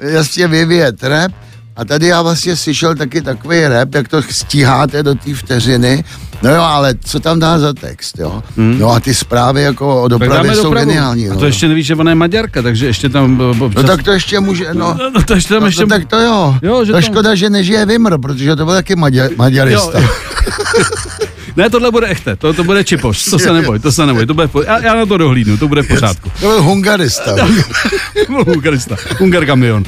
jasně 0.00 0.48
vyvíjet 0.48 1.02
rap. 1.04 1.32
A 1.76 1.84
tady 1.84 2.06
já 2.06 2.22
vlastně 2.22 2.56
slyšel 2.56 2.94
taky 2.94 3.22
takový 3.22 3.66
rap, 3.66 3.94
jak 3.94 4.08
to 4.08 4.22
stíháte 4.22 5.02
do 5.02 5.14
té 5.14 5.34
vteřiny. 5.34 6.04
No 6.42 6.50
jo, 6.54 6.62
ale 6.62 6.94
co 7.04 7.20
tam 7.20 7.40
dá 7.40 7.58
za 7.58 7.72
text, 7.72 8.18
jo? 8.18 8.42
Hmm. 8.56 8.78
No 8.78 8.90
a 8.90 9.00
ty 9.00 9.14
zprávy 9.14 9.62
jako 9.62 10.02
o 10.02 10.08
dopravě 10.08 10.54
jsou 10.54 10.62
dopravu. 10.62 10.86
geniální. 10.86 11.28
A 11.28 11.34
no. 11.34 11.40
to 11.40 11.46
ještě 11.46 11.68
nevíš, 11.68 11.86
že 11.86 11.94
ona 11.94 12.10
je 12.10 12.14
Maďarka, 12.14 12.62
takže 12.62 12.86
ještě 12.86 13.08
tam... 13.08 13.36
bo- 13.36 13.54
No 13.54 13.66
občas- 13.66 13.86
tak 13.86 14.02
to 14.02 14.10
ještě 14.12 14.40
může, 14.40 14.74
no. 14.74 14.96
No, 14.98 15.10
no, 15.14 15.22
to 15.22 15.34
ještě 15.34 15.54
tam 15.54 15.60
No, 15.62 15.66
ještě... 15.66 15.82
no, 15.82 15.88
tak 15.88 16.04
to 16.04 16.20
jo. 16.20 16.54
Jo, 16.62 16.84
že 16.84 16.92
to 16.92 16.96
tam- 16.96 17.02
škoda, 17.02 17.34
že 17.34 17.50
nežije 17.50 17.86
Vimr, 17.86 18.18
protože 18.18 18.56
to 18.56 18.64
byl 18.64 18.74
taky 18.74 18.96
maďa, 18.96 19.24
maďarista. 19.36 19.98
Jo, 20.00 20.08
Ne, 21.56 21.70
tohle 21.70 21.90
bude 21.90 22.06
echte, 22.06 22.36
to, 22.36 22.52
to 22.52 22.64
bude 22.64 22.84
čipoš, 22.84 23.24
to 23.24 23.38
se 23.38 23.52
neboj, 23.52 23.78
to 23.78 23.92
se 23.92 24.06
neboj, 24.06 24.26
to 24.26 24.34
bude, 24.34 24.48
po- 24.48 24.62
já, 24.62 24.78
já 24.82 24.94
na 24.94 25.06
to 25.06 25.16
dohlídnu, 25.18 25.56
to 25.56 25.68
bude 25.68 25.82
v 25.82 25.88
pořádku. 25.88 26.30
To 26.40 26.46
byl 26.48 26.62
hungarista. 26.62 27.36
Hungarista, 28.46 28.96
Hungar 29.18 29.46
kamion. 29.46 29.82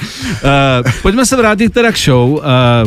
Uh, 0.84 0.92
pojďme 1.02 1.26
se 1.26 1.36
vrátit 1.36 1.72
teda 1.72 1.92
k 1.92 1.98
show. 1.98 2.30
Uh, 2.30 2.40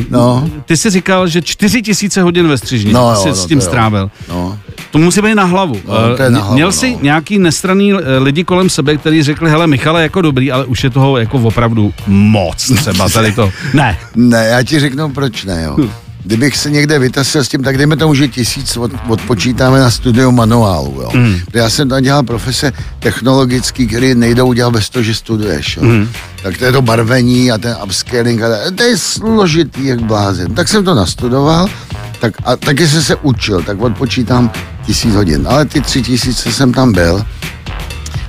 No. 0.09 0.49
Ty 0.65 0.77
jsi 0.77 0.89
říkal, 0.89 1.27
že 1.27 1.41
čtyři 1.41 1.81
tisíce 1.81 2.21
hodin 2.21 2.47
ve 2.47 2.57
střižně 2.57 2.93
No 2.93 3.09
jo, 3.09 3.15
jsi 3.15 3.27
no 3.29 3.35
s 3.35 3.45
tím 3.45 3.61
strávil. 3.61 4.11
No. 4.29 4.59
To 4.91 4.97
musí 4.97 5.21
být 5.21 5.35
na 5.35 5.43
hlavu. 5.43 5.81
No, 5.87 6.17
to 6.17 6.23
je 6.23 6.29
na 6.29 6.39
Eh, 6.39 6.41
hlavu, 6.41 6.53
Měl 6.53 6.67
no. 6.67 6.71
jsi 6.71 6.97
nějaký 7.01 7.39
nestraný 7.39 7.93
eh, 7.93 8.17
lidi 8.17 8.43
kolem 8.43 8.69
sebe, 8.69 8.97
kteří 8.97 9.23
řekli, 9.23 9.49
hele 9.49 9.67
Michale, 9.67 10.01
jako 10.01 10.21
dobrý, 10.21 10.51
ale 10.51 10.65
už 10.65 10.83
je 10.83 10.89
toho 10.89 11.17
jako 11.17 11.37
opravdu 11.37 11.93
moc 12.07 12.71
třeba 12.75 13.09
tady 13.09 13.31
to. 13.31 13.51
Ne. 13.73 13.97
Ne, 14.15 14.45
já 14.47 14.63
ti 14.63 14.79
řeknu, 14.79 15.09
proč 15.09 15.43
ne, 15.45 15.63
jo. 15.63 15.89
Kdybych 16.25 16.57
se 16.57 16.69
někde 16.69 16.99
vytasil 16.99 17.43
s 17.43 17.47
tím, 17.47 17.63
tak 17.63 17.77
dejme 17.77 17.97
tomu, 17.97 18.13
že 18.15 18.27
tisíc 18.27 18.77
od, 18.77 18.91
odpočítáme 19.07 19.79
na 19.79 19.91
studiu 19.91 20.31
manuálu, 20.31 21.01
jo. 21.01 21.11
Mm. 21.13 21.39
Já 21.53 21.69
jsem 21.69 21.89
tam 21.89 22.03
dělal 22.03 22.23
profese 22.23 22.73
technologický, 22.99 23.87
který 23.87 24.15
nejdou 24.15 24.53
dělat 24.53 24.71
bez 24.71 24.89
toho, 24.89 25.03
že 25.03 25.13
studuješ, 25.13 25.77
jo. 25.77 25.83
Mm. 25.83 26.09
Tak 26.43 26.57
to 26.57 26.65
je 26.65 26.71
to 26.71 26.81
barvení 26.81 27.51
a 27.51 27.57
ten 27.57 27.77
upscaling, 27.83 28.41
a 28.41 28.47
to 28.75 28.83
je 28.83 28.97
složitý 28.97 29.85
jak 29.85 30.01
blázen. 30.01 30.53
Tak 30.53 30.67
jsem 30.67 30.85
to 30.85 30.93
nastudoval, 30.95 31.67
tak, 32.19 32.33
a 32.43 32.55
taky 32.55 32.87
jsem 32.87 33.03
se 33.03 33.15
učil, 33.15 33.63
tak 33.63 33.81
odpočítám 33.81 34.51
tisíc 34.85 35.15
hodin. 35.15 35.47
Ale 35.49 35.65
ty 35.65 35.81
tři 35.81 36.01
tisíce 36.01 36.51
jsem 36.51 36.73
tam 36.73 36.93
byl, 36.93 37.25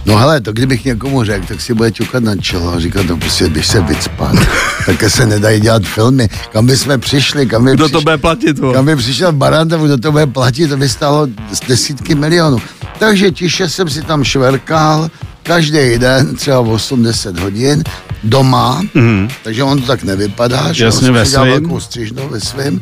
No 0.06 0.16
hele, 0.16 0.40
to 0.40 0.52
kdybych 0.52 0.84
někomu 0.84 1.24
řekl, 1.24 1.46
tak 1.46 1.60
si 1.60 1.74
bude 1.74 1.90
ťukat 1.90 2.22
na 2.22 2.36
čelo 2.36 2.72
a 2.72 2.80
říkat, 2.80 3.06
no 3.06 3.16
prostě 3.16 3.48
běž 3.48 3.66
se 3.66 3.80
vycpat. 3.80 4.34
Také 4.86 5.10
se 5.10 5.26
nedají 5.26 5.60
dělat 5.60 5.82
filmy. 5.82 6.28
Kam 6.52 6.66
by 6.66 6.76
jsme 6.76 6.98
přišli, 6.98 7.46
kam 7.46 7.64
by, 7.64 7.74
Kdo 7.74 7.84
přiš... 7.84 7.92
to 7.92 8.00
bude 8.00 8.18
platit? 8.18 8.58
vo? 8.58 8.72
kam 8.72 8.86
by 8.86 8.96
přišel 8.96 9.32
Barantev, 9.32 9.80
kdo 9.80 9.98
to 9.98 10.12
bude 10.12 10.26
platit, 10.26 10.68
to 10.68 10.76
by 10.76 10.88
stálo 10.88 11.28
z 11.52 11.60
desítky 11.68 12.14
milionů. 12.14 12.58
Takže 12.98 13.30
tiše 13.30 13.68
jsem 13.68 13.88
si 13.90 14.02
tam 14.02 14.24
šverkal, 14.24 15.10
každý 15.42 15.98
den, 15.98 16.36
třeba 16.36 16.60
8-10 16.62 17.38
hodin, 17.38 17.84
doma, 18.24 18.82
mm. 18.94 19.28
takže 19.44 19.62
on 19.62 19.80
to 19.80 19.86
tak 19.86 20.02
nevypadá, 20.02 20.72
že. 20.72 20.84
Jasně, 20.84 21.08
on 21.08 21.14
ve 21.14 21.24
si 21.24 21.30
dělal 21.30 21.46
svým. 21.46 21.60
velkou 21.62 21.80
střižnu 21.80 22.28
ve 22.28 22.40
svém. 22.40 22.80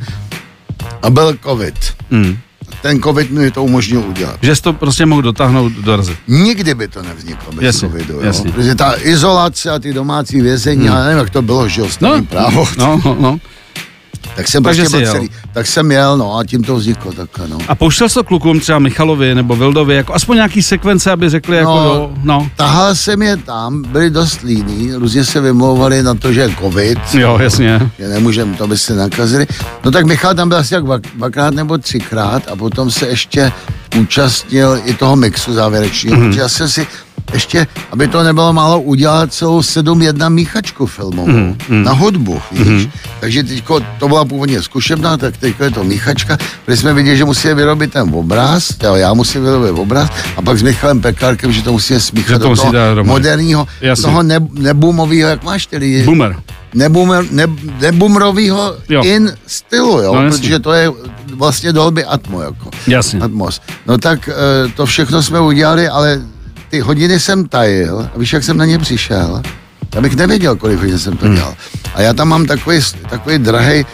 A 1.02 1.10
byl 1.10 1.37
covid. 1.44 1.74
Mm. 2.10 2.37
Ten 2.85 3.01
covid 3.01 3.31
mi 3.31 3.51
to 3.51 3.64
umožnil 3.64 4.01
udělat. 4.01 4.38
Že 4.42 4.57
jsi 4.57 4.62
to 4.62 4.73
prostě 4.73 5.07
mohl 5.07 5.23
dotáhnout 5.23 5.73
do 5.73 5.97
razy. 5.97 6.16
Nikdy 6.29 6.75
by 6.75 6.88
to 6.88 7.03
nevzniklo 7.03 7.53
bez 7.53 7.64
Jasně, 7.64 7.88
covidu. 7.88 8.14
Jo? 8.14 8.20
jasně. 8.20 8.53
Protože 8.53 8.75
ta 8.75 8.94
izolace 9.01 9.70
a 9.70 9.79
ty 9.79 9.92
domácí 9.92 10.40
vězení, 10.40 10.87
hmm. 10.87 10.97
já 10.97 11.05
nevím, 11.05 11.18
jak 11.18 11.31
to 11.31 11.42
bylo, 11.42 11.68
že 11.68 11.81
jo, 11.81 11.88
no, 12.01 12.23
právo. 12.23 12.68
no, 12.79 13.01
no, 13.05 13.16
no. 13.20 13.38
Tak 14.37 14.48
jsem 14.48 14.62
Takže 14.62 14.82
prostě 14.82 14.96
byl 14.96 15.04
jel. 15.06 15.12
celý. 15.14 15.30
Tak 15.52 15.66
jsem 15.66 15.90
jel, 15.90 16.16
no 16.18 16.37
a 16.38 16.44
tím 16.44 16.64
to 16.64 16.76
vzniklo 16.76 17.12
takhle, 17.12 17.48
no. 17.48 17.58
A 17.68 17.74
pouštěl 17.74 18.08
jsi 18.08 18.14
to 18.14 18.24
klukům 18.24 18.60
třeba 18.60 18.78
Michalovi 18.78 19.34
nebo 19.34 19.56
Vildovi, 19.56 19.94
jako 19.94 20.14
aspoň 20.14 20.37
nějaký 20.37 20.62
sekvence, 20.62 21.10
aby 21.12 21.30
řekli 21.30 21.56
jako 21.56 21.74
No. 21.74 21.84
jo, 21.84 22.10
no. 22.22 22.48
Tahal 22.56 22.94
jsem 22.94 23.22
je 23.22 23.37
tam, 23.37 23.82
byli 23.82 24.10
dost 24.10 24.40
líní, 24.42 24.94
různě 24.94 25.24
se 25.24 25.40
vymlouvali 25.40 26.02
na 26.02 26.14
to, 26.14 26.32
že 26.32 26.40
je 26.40 26.54
covid, 26.60 26.98
Jo, 27.14 27.38
jasně. 27.42 27.90
že 27.98 28.08
nemůžeme, 28.08 28.56
to 28.56 28.66
by 28.66 28.78
se 28.78 28.94
nakazili. 28.94 29.46
No 29.84 29.90
tak 29.90 30.06
Michal 30.06 30.34
tam 30.34 30.48
byl 30.48 30.58
asi 30.58 30.74
jak 30.74 30.84
dva- 30.84 31.00
dvakrát 31.16 31.54
nebo 31.54 31.78
třikrát 31.78 32.42
a 32.52 32.56
potom 32.56 32.90
se 32.90 33.06
ještě 33.08 33.52
účastnil 34.00 34.80
i 34.84 34.94
toho 34.94 35.16
mixu 35.16 35.52
závěrečního, 35.52 36.16
mm-hmm. 36.16 36.38
já 36.38 36.48
jsem 36.48 36.68
si 36.68 36.87
ještě, 37.33 37.66
aby 37.90 38.09
to 38.09 38.22
nebylo 38.22 38.53
málo, 38.53 38.81
udělal 38.81 39.27
celou 39.27 39.61
7-1 39.61 40.31
míchačku 40.31 40.87
filmovou 40.87 41.29
mm-hmm. 41.29 41.83
na 41.83 41.92
hudbu, 41.92 42.40
víš. 42.53 42.66
Mm-hmm. 42.66 42.90
Takže 43.20 43.42
teďko, 43.42 43.81
to 43.98 44.09
byla 44.09 44.24
původně 44.24 44.62
zkušebná, 44.62 45.16
tak 45.16 45.37
teďko 45.37 45.64
je 45.64 45.70
to 45.70 45.85
míchačka, 45.85 46.38
protože 46.64 46.77
jsme 46.77 46.94
viděli, 46.94 47.16
že 47.16 47.24
musíme 47.24 47.55
vyrobit 47.55 47.92
ten 47.92 48.14
obraz, 48.14 48.68
jo, 48.83 48.94
já 48.94 49.14
musím 49.14 49.44
vyrobit 49.44 49.70
obraz 49.70 50.11
a 50.37 50.42
pak 50.42 50.59
s 50.59 50.62
Michalem 50.62 51.00
Pekárkem, 51.00 51.53
že 51.53 51.62
to 51.62 51.72
musíme 51.72 52.00
smíchat 52.00 52.38
to 52.38 52.44
do 52.44 52.48
musí 52.48 52.62
toho 52.62 53.05
moderního, 53.05 53.66
Jasně. 53.81 54.03
toho 54.03 54.22
ne, 54.22 54.38
nebumového, 54.53 55.29
jak 55.29 55.44
máš 55.44 55.66
tedy? 55.66 56.03
Boomer. 56.05 56.37
neboomer, 56.74 57.24
ne, 57.31 57.46
nebumrovýho 57.81 58.77
Jo. 58.88 59.03
in 59.05 59.33
stylu, 59.46 60.03
jo, 60.03 60.14
No, 60.14 60.31
protože 60.31 60.59
to 60.59 60.72
je 60.72 60.92
vlastně 61.35 61.72
dolby 61.72 62.05
Atmo, 62.05 62.42
jako. 62.42 62.70
Jasně. 62.87 63.20
Atmos. 63.20 63.61
No 63.87 63.98
tak 63.98 64.29
eh, 64.29 64.33
to 64.77 64.87
všechno 64.87 65.22
jsme 65.22 65.40
udělali, 65.40 65.88
ale 65.88 66.22
ty 66.74 66.80
hodiny 66.80 67.20
jsem 67.20 67.46
tajil, 67.48 68.08
a 68.14 68.18
víš, 68.18 68.32
jak 68.32 68.44
jsem 68.44 68.56
na 68.56 68.64
ně 68.64 68.78
přišel? 68.78 69.42
Já 69.94 70.00
bych 70.00 70.16
nevěděl, 70.16 70.56
kolik 70.56 70.78
hodin 70.78 70.98
jsem 70.98 71.12
Hmm. 71.12 71.18
to 71.30 71.34
dělal. 71.37 71.54
A 71.94 72.02
já 72.02 72.12
tam 72.12 72.28
mám 72.28 72.46
takový, 72.46 72.78
takový 73.10 73.38
drahý 73.38 73.87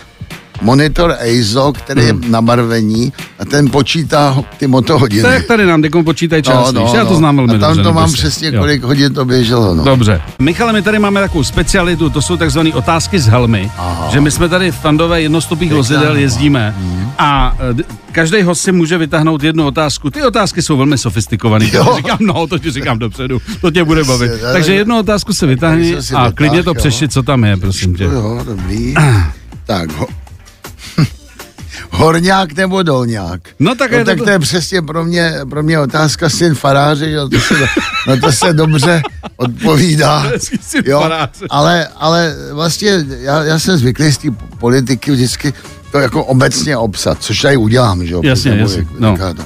monitor 0.61 1.15
EIZO, 1.19 1.73
který 1.73 2.05
je 2.05 2.15
na 2.29 2.43
barvení 2.43 3.13
a 3.39 3.45
ten 3.45 3.71
počítá 3.71 4.37
ty 4.57 4.67
motohodiny. 4.67 5.23
Tak 5.23 5.45
tady 5.47 5.67
nám 5.67 5.83
dekom 5.83 6.05
počítají 6.05 6.43
čas, 6.43 6.73
no, 6.73 6.85
no, 6.87 6.93
já 6.95 7.05
to 7.05 7.15
znám 7.17 7.37
velmi 7.37 7.55
a 7.55 7.59
tam 7.59 7.71
dobře. 7.71 7.83
to 7.83 7.93
mám 7.93 8.05
prostě. 8.05 8.17
přesně, 8.17 8.49
Jo. 8.49 8.59
kolik 8.61 8.83
hodin 8.83 9.15
to 9.15 9.25
běželo, 9.25 9.75
no. 9.75 9.85
Dobře. 9.85 10.23
Michale, 10.39 10.73
my 10.73 10.83
tady 10.83 10.99
máme 10.99 11.21
takovou 11.21 11.45
specialitu, 11.45 12.11
to 12.11 12.23
jsou 12.23 12.37
takzvané 12.37 12.71
otázky 12.75 13.19
z 13.19 13.27
helmy, 13.27 13.71
Aha. 13.79 14.09
že 14.13 14.21
my 14.21 14.31
jsme 14.31 14.49
tady 14.49 14.71
v 14.73 14.77
fandové 14.77 15.23
jednostupých 15.23 15.73
vozidel 15.73 16.17
jezdíme 16.17 16.75
a 17.19 17.57
každý 18.13 18.43
host 18.43 18.61
si 18.61 18.73
může 18.73 18.99
vytáhnout 18.99 19.43
jednu 19.43 19.67
otázku. 19.67 20.11
Ty 20.11 20.23
otázky 20.23 20.63
jsou 20.63 20.77
velmi 20.77 20.99
sofistikované, 20.99 21.65
říkám, 21.97 22.19
no, 22.21 22.47
to 22.47 22.59
ti 22.59 22.71
říkám 22.71 22.99
dopředu, 22.99 23.41
to 23.61 23.71
tě 23.71 23.85
bude 23.85 24.05
bavit. 24.05 24.31
Takže 24.53 24.73
tak- 24.73 24.79
jednu 24.79 24.99
otázku 24.99 25.33
si 25.33 25.47
vytáhni 25.47 25.97
a 26.17 26.33
klidně 26.33 26.63
to 26.63 26.71
jo. 26.71 26.75
přešli, 26.75 27.09
co 27.09 27.23
tam 27.23 27.45
je, 27.45 27.57
prosím 27.57 27.95
tě. 27.95 28.05
Jo, 28.05 28.41
dobrý. 28.47 28.95
tak, 29.67 29.93
ho... 29.93 30.07
Horňák 31.91 32.53
nebo 32.53 32.83
dolňák? 32.83 33.41
No 33.59 33.75
tak 33.75 33.91
no, 33.93 33.99
je 33.99 34.05
to- 34.05 34.11
tak 34.11 34.19
to 34.19 34.31
je 34.31 34.39
přesně 34.39 34.83
pro 34.83 35.05
mě, 35.05 35.35
pro 35.51 35.63
mě 35.63 35.79
otázka 35.79 36.29
syn 36.29 36.55
faráře, 36.55 37.11
že 37.11 37.17
to 37.17 37.41
se, 37.41 37.55
no 38.07 38.17
to 38.21 38.33
se 38.33 38.53
dobře 38.53 39.03
odpovídá. 39.37 40.31
Jo, 40.85 41.11
ale, 41.51 41.89
ale 41.97 42.35
vlastně 42.53 43.05
já, 43.21 43.45
já 43.45 43.59
jsem 43.59 43.77
zvyklý 43.79 44.13
z 44.13 44.19
té 44.19 44.29
politiky 44.59 45.11
vždycky 45.11 45.53
to 45.93 45.99
jako 45.99 46.25
obecně 46.25 46.77
obsat, 46.77 47.19
což 47.21 47.41
tady 47.41 47.57
udělám, 47.57 48.07
že 48.07 48.15
jo. 48.15 48.21
Jasně, 48.25 48.51
jasně, 48.51 48.87
no. 48.99 49.17
to. 49.19 49.45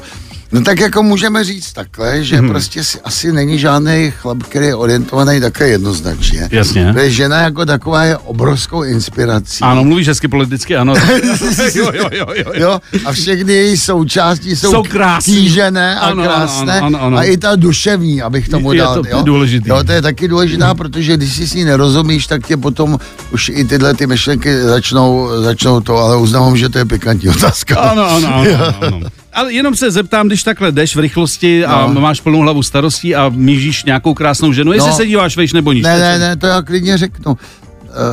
No 0.55 0.61
tak 0.63 0.81
jako 0.81 1.03
můžeme 1.03 1.45
říct 1.45 1.73
takhle, 1.73 2.25
že 2.25 2.37
hmm. 2.37 2.49
prostě 2.49 2.85
si, 2.85 3.01
asi 3.01 3.33
není 3.33 3.59
žádný 3.59 4.13
chlap, 4.21 4.43
který 4.43 4.67
je 4.67 4.75
orientovaný 4.75 5.41
také 5.41 5.69
jednoznačně. 5.69 6.49
Jasně. 6.53 6.93
Protože 6.93 7.11
žena 7.11 7.41
jako 7.41 7.67
taková 7.67 8.05
je 8.05 8.17
obrovskou 8.17 8.83
inspirací. 8.83 9.59
Ano, 9.63 9.85
mluvíš 9.85 10.09
hezky 10.09 10.29
politicky, 10.29 10.77
ano. 10.77 10.95
jo, 11.75 11.91
jo, 11.93 11.93
jo, 11.95 12.09
jo, 12.13 12.27
jo. 12.37 12.53
Jo, 12.55 12.81
a 13.05 13.13
všechny 13.13 13.53
její 13.53 13.77
součástí 13.77 14.57
jsou, 14.57 14.71
Jsou 14.71 14.83
krásný. 14.83 15.35
kýžené 15.35 15.97
a 16.01 16.01
Ano, 16.07 16.23
krásné. 16.23 16.73
ano, 16.81 16.87
ano, 16.87 17.03
ano. 17.03 17.17
A 17.19 17.23
i 17.23 17.37
ta 17.37 17.57
duševní, 17.57 18.23
abych 18.23 18.49
tomu 18.49 18.73
Je 18.73 18.79
dal. 18.81 18.95
to- 18.95 19.03
to 19.03 19.09
je 19.09 19.13
jo? 19.13 19.23
důležitý. 19.23 19.69
Jo, 19.69 19.85
to 19.85 19.93
je 19.93 20.03
taky 20.03 20.29
důležitá, 20.29 20.75
protože 20.75 21.17
když 21.17 21.33
si 21.37 21.47
s 21.47 21.55
ní 21.55 21.65
nerozumíš, 21.65 22.27
tak 22.27 22.47
tě 22.47 22.57
potom 22.57 22.99
už 23.33 23.49
i 23.55 23.65
tyhle 23.65 23.95
ty 23.95 24.07
myšlenky 24.07 24.63
začnou, 24.63 25.29
začnou 25.43 25.81
to, 25.81 25.97
ale 25.97 26.17
uznávám, 26.17 26.57
že 26.57 26.69
to 26.69 26.79
je 26.79 26.85
pikantní 26.85 27.29
otázka. 27.29 27.77
Ano, 27.81 28.11
ano, 28.11 28.35
ano, 28.35 28.51
ano, 28.55 28.75
ano. 28.81 29.01
Ale 29.35 29.53
jenom 29.53 29.77
se 29.77 29.91
zeptám, 29.91 30.27
když 30.27 30.43
takhle 30.43 30.73
jdeš 30.73 30.97
v 30.97 30.99
rychlosti 30.99 31.65
a 31.65 31.87
No. 31.93 32.01
máš 32.01 32.21
plnou 32.21 32.39
hlavu 32.39 32.63
starostí 32.63 33.15
a 33.15 33.29
mížíš 33.29 33.85
nějakou 33.85 34.15
krásnou 34.15 34.53
ženu, 34.53 34.73
jestli 34.73 34.91
No. 34.91 34.97
se 34.97 35.07
díváš 35.07 35.37
vejš 35.37 35.53
nebo 35.53 35.73
níž. 35.73 35.83
Ne, 35.83 35.99
ne, 35.99 36.19
ne, 36.19 36.37
to 36.37 36.47
já 36.47 36.63
klidně 36.63 36.99
řeknu. 36.99 37.39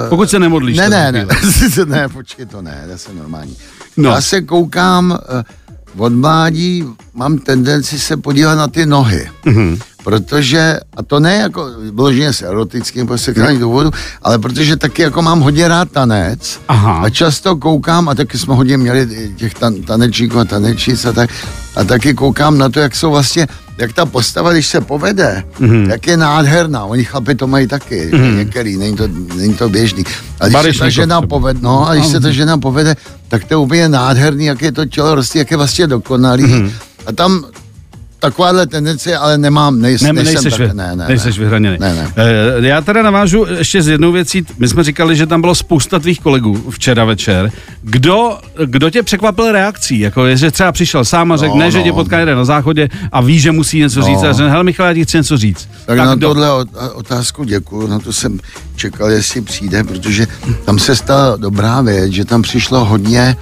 Pokud 0.09 0.29
se 0.29 0.39
nemodlíš. 0.39 0.77
Ne, 0.77 0.89
ne, 0.89 1.05
je 1.05 1.11
ne, 1.11 1.25
ne, 1.85 2.09
počkej, 2.09 2.45
to 2.45 2.61
ne, 2.61 2.83
to 2.91 2.97
se 2.97 3.13
normální. 3.13 3.55
No. 3.97 4.09
Já 4.09 4.21
se 4.21 4.41
koukám, 4.41 5.19
eh, 5.39 5.43
od 5.97 6.13
mládí 6.13 6.83
mám 7.13 7.37
tendenci 7.37 7.99
se 7.99 8.17
podívat 8.17 8.55
na 8.55 8.67
ty 8.67 8.85
nohy. 8.85 9.29
Mhm. 9.45 9.57
Mm-hmm. 9.59 9.81
Protože, 10.03 10.79
a 10.97 11.03
to 11.03 11.19
ne 11.19 11.35
jako 11.35 11.69
vyloženě 11.91 12.33
s 12.33 12.41
erotickým 12.41 13.07
posekání 13.07 13.59
důvodu, 13.59 13.91
ale 14.21 14.39
protože 14.39 14.77
taky 14.77 15.01
jako 15.01 15.21
mám 15.21 15.39
hodně 15.39 15.67
rád 15.67 15.91
tanec 15.91 16.59
Aha. 16.67 17.01
a 17.03 17.09
často 17.09 17.55
koukám, 17.55 18.09
a 18.09 18.15
taky 18.15 18.37
jsme 18.37 18.55
hodně 18.55 18.77
měli 18.77 19.07
těch 19.37 19.53
tan, 19.53 19.75
tanečníků 19.75 20.39
a 20.39 20.45
tanečnic 20.45 21.05
a 21.05 21.11
tak, 21.13 21.29
a 21.75 21.83
taky 21.83 22.13
koukám 22.13 22.57
na 22.57 22.69
to, 22.69 22.79
jak 22.79 22.95
jsou 22.95 23.11
vlastně, 23.11 23.47
jak 23.77 23.93
ta 23.93 24.05
postava, 24.05 24.53
když 24.53 24.67
se 24.67 24.81
povede, 24.81 25.43
Mhm. 25.59 25.69
mm-hmm. 25.71 25.89
jak 25.89 26.07
je 26.07 26.17
nádherná. 26.17 26.85
Oni 26.85 27.03
chlapi 27.05 27.35
to 27.35 27.47
mají 27.47 27.67
taky, 27.67 28.09
mm-hmm. 28.13 28.35
některý, 28.37 28.77
není 28.77 28.95
to, 28.95 29.07
není 29.35 29.53
to 29.53 29.69
běžný. 29.69 30.03
A 30.39 30.47
když 30.47 30.77
se 30.77 30.79
ta 30.83 30.89
žena 30.89 31.21
povede, 31.21 31.59
no, 31.63 31.89
a 31.89 31.93
když 31.93 32.07
se 32.07 32.19
ta 32.19 32.31
žena 32.31 32.57
povede, 32.57 32.95
tak 33.27 33.43
to 33.45 33.53
je 33.53 33.57
úplně 33.57 33.89
nádherný, 33.89 34.45
jak 34.45 34.61
je 34.61 34.71
to 34.71 34.85
tělo 34.85 35.15
roste, 35.15 35.39
jak 35.39 35.51
je 35.51 35.57
vlastně 35.57 35.87
dokonalý. 35.87 36.43
Mhm. 36.43 36.53
Mm-hmm. 36.67 36.71
A 37.05 37.11
tam 37.11 37.43
takováhle 38.21 38.67
tendence, 38.67 39.17
ale 39.17 39.37
nemám, 39.37 39.81
nejs, 39.81 40.01
Ne, 40.01 40.13
nejsem 40.13 40.33
nejseš, 40.33 40.53
tak, 40.53 40.59
vy, 40.61 40.73
ne, 40.73 40.95
ne, 40.95 41.07
nejseš 41.07 41.37
ne. 41.37 41.43
vyhraněný. 41.43 41.77
Ne, 41.79 41.95
ne. 41.95 42.13
Eh, 42.15 42.67
Já 42.67 42.81
teda 42.81 43.01
navážu 43.01 43.45
ještě 43.57 43.81
s 43.81 43.87
jednou 43.87 44.11
věcí. 44.11 44.45
My 44.57 44.67
jsme 44.67 44.83
říkali, 44.83 45.15
že 45.15 45.27
tam 45.27 45.41
bylo 45.41 45.55
spousta 45.55 45.99
tvých 45.99 46.19
kolegů 46.19 46.63
včera 46.69 47.05
večer. 47.05 47.51
Kdo, 47.81 48.37
kdo 48.65 48.89
tě 48.89 49.03
překvapil 49.03 49.51
reakcí? 49.51 49.99
Jako 49.99 50.25
je, 50.25 50.37
že 50.37 50.51
třeba 50.51 50.71
přišel 50.71 51.05
sám 51.05 51.31
a 51.31 51.37
řekl, 51.37 51.53
No, 51.53 51.59
ne, 51.59 51.71
že 51.71 51.77
no. 51.77 51.83
tě 51.83 51.93
potká 51.93 52.19
jeden 52.19 52.37
na 52.37 52.45
záchodě 52.45 52.89
a 53.11 53.21
ví, 53.21 53.39
že 53.39 53.51
musí 53.51 53.79
něco 53.79 54.01
říct. 54.01 54.23
A 54.23 54.33
řekl, 54.33 54.49
hele 54.49 54.63
Michal, 54.63 54.87
já 54.87 54.93
ti 54.93 55.03
chci 55.03 55.17
něco 55.17 55.37
říct. 55.37 55.67
Tak, 55.85 55.97
na 55.97 56.15
kdo- 56.15 56.27
tohle 56.27 56.47
ot- 56.49 56.91
otázku 56.93 57.43
děkuju, 57.43 57.87
na 57.87 57.99
to 57.99 58.13
jsem 58.13 58.39
čekal, 58.75 59.09
jestli 59.11 59.41
přijde, 59.41 59.83
protože 59.83 60.27
tam 60.65 60.79
se 60.79 60.95
stala 60.95 61.35
dobrá 61.37 61.81
věc, 61.81 62.11
že 62.11 62.25
tam 62.25 62.41
přišlo 62.41 62.85
hodně 62.85 63.35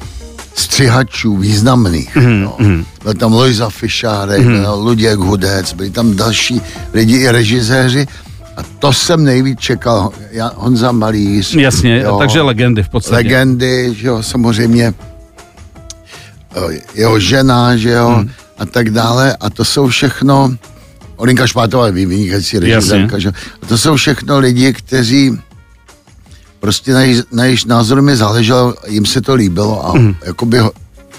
střihačů 0.56 1.38
významných. 1.38 2.16
Mhm, 2.16 2.42
no. 2.42 2.58
Byl 3.04 3.14
tam 3.14 3.34
Lojza 3.34 3.70
Fišárek, 3.70 4.42
byl 4.46 4.74
Luděk 4.76 5.20
Hudec, 5.20 5.74
byli 5.74 5.90
tam 5.90 6.16
další 6.16 6.62
lidi 6.94 7.16
i 7.18 7.30
režiséři 7.32 8.08
a 8.58 8.62
to 8.80 8.94
jsem 8.94 9.24
nejvíc 9.24 9.60
čekal. 9.60 10.12
Jan- 10.32 10.52
Honza 10.56 10.92
Malíř. 10.92 11.56
Jasně, 11.56 12.04
takže 12.20 12.42
legendy 12.42 12.84
v 12.84 12.90
podstatě. 12.90 13.16
Legendy, 13.16 13.96
že 13.98 14.08
jo, 14.08 14.24
samozřejmě 14.24 14.94
eh, 16.56 16.80
jeho 16.96 17.20
žena, 17.20 17.78
že 17.78 17.90
jo, 17.92 18.08
Hmm. 18.10 18.30
a 18.58 18.66
tak 18.66 18.90
dále. 18.90 19.36
A 19.40 19.50
to 19.50 19.66
jsou 19.66 19.88
všechno, 19.88 20.52
Olinka 21.16 21.48
Špátová 21.48 21.86
je 21.86 21.92
vynikající 21.92 22.60
režisérka, 22.60 23.20
že 23.20 23.28
jo. 23.28 23.34
A 23.62 23.66
to 23.66 23.78
jsou 23.78 23.96
všechno 23.96 24.40
lidi, 24.40 24.74
kteří 24.74 25.40
prostě 26.60 26.94
na, 26.94 27.02
jejich- 27.02 27.24
na 27.32 27.46
jejich 27.46 27.66
názor 27.66 28.02
mi 28.02 28.16
záleželo, 28.16 28.76
jim 28.88 29.06
se 29.06 29.22
to 29.22 29.36
líbilo 29.36 29.86
a 29.86 29.92
Hmm. 29.92 30.16
jakoby 30.26 30.58
ho, 30.60 30.72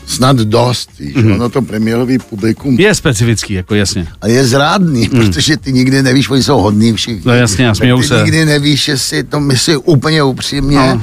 snad 0.07 0.37
dost, 0.37 0.91
víš, 0.99 1.17
ono 1.17 1.49
to 1.49 1.63
premiérový 1.63 2.19
publikum 2.19 2.81
Je 2.81 2.95
specifický, 2.95 3.55
jako 3.55 3.75
jasně. 3.75 4.07
a 4.21 4.27
je 4.29 4.45
zrádný, 4.45 5.09
protože 5.09 5.57
ty 5.57 5.73
nikdy 5.73 6.03
nevíš, 6.03 6.31
oni 6.31 6.43
jsou 6.43 6.59
hodní 6.61 6.93
všichni. 6.93 7.23
No 7.25 7.33
jasně, 7.35 7.69
a 7.71 7.75
smějou 7.75 8.01
ty 8.01 8.07
se. 8.09 8.17
nikdy 8.23 8.45
nevíš, 8.45 8.89
jestli 8.89 9.25
to 9.25 9.41
myslí 9.41 9.77
úplně 9.77 10.23
upřímně. 10.23 10.77
No. 10.77 11.03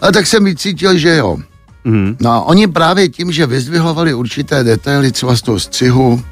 A 0.00 0.12
tak 0.12 0.26
jsem 0.26 0.44
vycítil, 0.44 0.98
že 0.98 1.16
jo. 1.16 1.36
Mhm. 1.84 2.16
No 2.20 2.30
a 2.30 2.40
oni 2.40 2.66
právě 2.66 3.08
tím, 3.08 3.32
že 3.32 3.46
vyzdvihovali 3.46 4.14
určité 4.14 4.64
detaily 4.64 5.12
třeba 5.12 5.36
z 5.36 5.42
toho 5.42 5.60
střihu, 5.60 6.22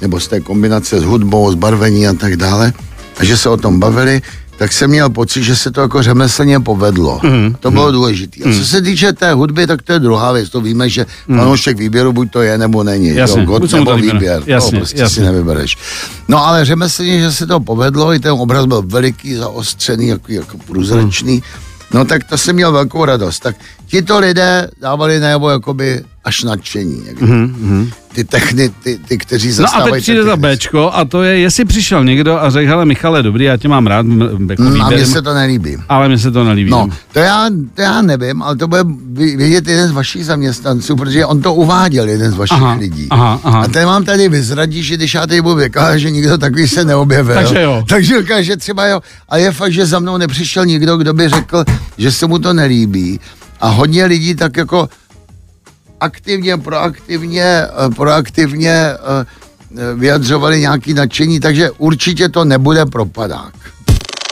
nebo 0.00 0.20
z 0.20 0.28
té 0.28 0.40
kombinace 0.40 1.00
s 1.00 1.04
hudbou, 1.04 1.52
s 1.52 1.54
barvení 1.54 2.08
a 2.08 2.12
tak 2.12 2.36
dále, 2.36 2.72
a 3.18 3.24
že 3.24 3.36
se 3.36 3.48
o 3.48 3.56
tom 3.56 3.80
bavili, 3.80 4.22
tak 4.58 4.72
jsem 4.72 4.90
měl 4.90 5.10
pocit, 5.10 5.42
že 5.42 5.56
se 5.56 5.70
to 5.70 5.80
jako 5.80 6.02
řemeslně 6.02 6.60
povedlo. 6.60 7.20
Mm. 7.22 7.56
To 7.60 7.70
bylo 7.70 7.92
důležité. 7.92 8.44
A 8.44 8.52
co 8.58 8.66
se 8.66 8.82
týče 8.82 9.12
té 9.12 9.32
hudby, 9.32 9.66
tak 9.66 9.82
to 9.82 9.92
je 9.92 9.98
druhá 9.98 10.32
věc. 10.32 10.50
To 10.50 10.60
víme, 10.60 10.88
že 10.88 11.06
fanoušek 11.26 11.78
výběru 11.78 12.12
buď 12.12 12.30
to 12.30 12.42
je, 12.42 12.58
nebo 12.58 12.84
není. 12.84 13.08
Jasně, 13.08 13.40
Jo, 13.40 13.46
God 13.46 13.72
nebo 13.72 13.96
výběr. 13.96 14.42
Jasně, 14.46 14.70
to 14.70 14.76
prostě 14.76 15.00
jasně. 15.00 15.14
si 15.14 15.20
nevybereš. 15.20 15.76
No 16.28 16.46
ale 16.46 16.64
řemeslně, 16.64 17.20
že 17.20 17.32
se 17.32 17.46
to 17.46 17.60
povedlo, 17.60 18.12
i 18.14 18.18
ten 18.18 18.32
obraz 18.32 18.66
byl 18.66 18.82
veliký, 18.86 19.34
zaostřený, 19.34 20.08
jako, 20.08 20.32
jako 20.32 20.58
průzračný. 20.66 21.42
No 21.94 22.04
tak 22.04 22.24
to 22.24 22.38
jsem 22.38 22.54
měl 22.56 22.72
velkou 22.72 23.04
radost. 23.04 23.38
Tak 23.40 23.56
tito 23.86 24.18
lidé 24.18 24.68
dávali 24.80 25.20
najevo 25.20 25.50
jakoby 25.50 26.04
až 26.24 26.42
nadšení. 26.42 27.02
Mm-hmm. 27.20 27.92
Ty 28.14 28.24
techny, 28.24 28.68
ty, 28.82 28.98
ty 29.08 29.18
kteří 29.18 29.48
No 29.48 29.52
a 29.54 29.56
zastávají... 29.56 29.92
teď 29.92 30.02
přijde 30.02 30.24
za. 30.24 30.36
Bčko 30.36 30.90
a 30.94 31.04
to 31.04 31.22
je, 31.22 31.38
jestli 31.38 31.64
přišel 31.64 32.04
někdo 32.04 32.42
a 32.42 32.50
řekl, 32.50 32.68
hele 32.68 32.84
Michale, 32.84 33.22
dobrý, 33.22 33.44
já 33.44 33.56
tě 33.56 33.68
mám 33.68 33.86
rád, 33.86 34.06
jako 34.50 34.62
Mm, 34.62 34.82
a 34.82 34.90
mně 34.90 35.06
se 35.06 35.22
to 35.22 35.34
nelíbí. 35.34 35.76
ale 35.88 36.08
mně 36.08 36.18
se 36.18 36.30
to 36.30 36.44
nelíbí. 36.44 36.70
No, 36.70 36.88
to 37.12 37.18
já, 37.18 37.50
to 37.74 37.82
já 37.82 38.02
nevím, 38.02 38.42
ale 38.42 38.56
to 38.56 38.68
bude 38.68 38.82
vě- 38.82 39.36
vědět 39.36 39.66
jeden 39.68 39.88
z 39.88 39.92
vašich 39.92 40.26
zaměstnanců, 40.26 40.96
protože 40.96 41.26
on 41.26 41.42
to 41.42 41.54
uváděl, 41.54 42.08
jeden 42.08 42.30
z 42.32 42.34
vašich 42.34 42.56
Aha, 42.56 42.74
lidí. 42.74 43.06
aha, 43.10 43.40
aha. 43.44 43.60
A 43.60 43.68
ten 43.68 43.86
vám 43.86 44.04
tady 44.04 44.28
vyzradí, 44.28 44.82
že 44.82 44.94
když 44.96 45.14
já 45.14 45.26
tady 45.26 45.42
budu 45.42 45.54
vykládat, 45.54 45.96
že 45.96 46.10
nikdo 46.10 46.38
takový 46.38 46.68
se 46.68 46.84
neobjevil. 46.84 47.34
Takže 47.34 47.62
jo. 47.62 47.82
Takže 47.88 48.20
říká, 48.22 48.42
že 48.42 48.56
třeba 48.56 48.86
jo. 48.86 49.00
A 49.28 49.36
je 49.36 49.52
fakt, 49.52 49.72
že 49.72 49.86
za 49.86 49.98
mnou 49.98 50.16
nepřišel 50.16 50.66
nikdo, 50.66 50.96
kdo 50.96 51.14
by 51.14 51.28
řekl, 51.28 51.64
že 51.98 52.12
se 52.12 52.26
mu 52.26 52.38
to 52.38 52.52
nelíbí. 52.52 53.20
A 53.60 53.68
hodně 53.68 54.04
lidí 54.04 54.34
tak 54.34 54.56
jako 54.56 54.88
aktivně, 56.02 56.56
proaktivně, 56.56 57.42
eh, 57.44 57.68
proaktivně 57.96 58.72
eh, 58.72 58.96
eh, 59.78 59.94
vyjadřovali 59.94 60.60
nějaký 60.60 60.94
nadšení, 60.94 61.40
takže 61.40 61.70
určitě 61.70 62.28
to 62.28 62.44
nebude 62.44 62.86
propadák. 62.86 63.54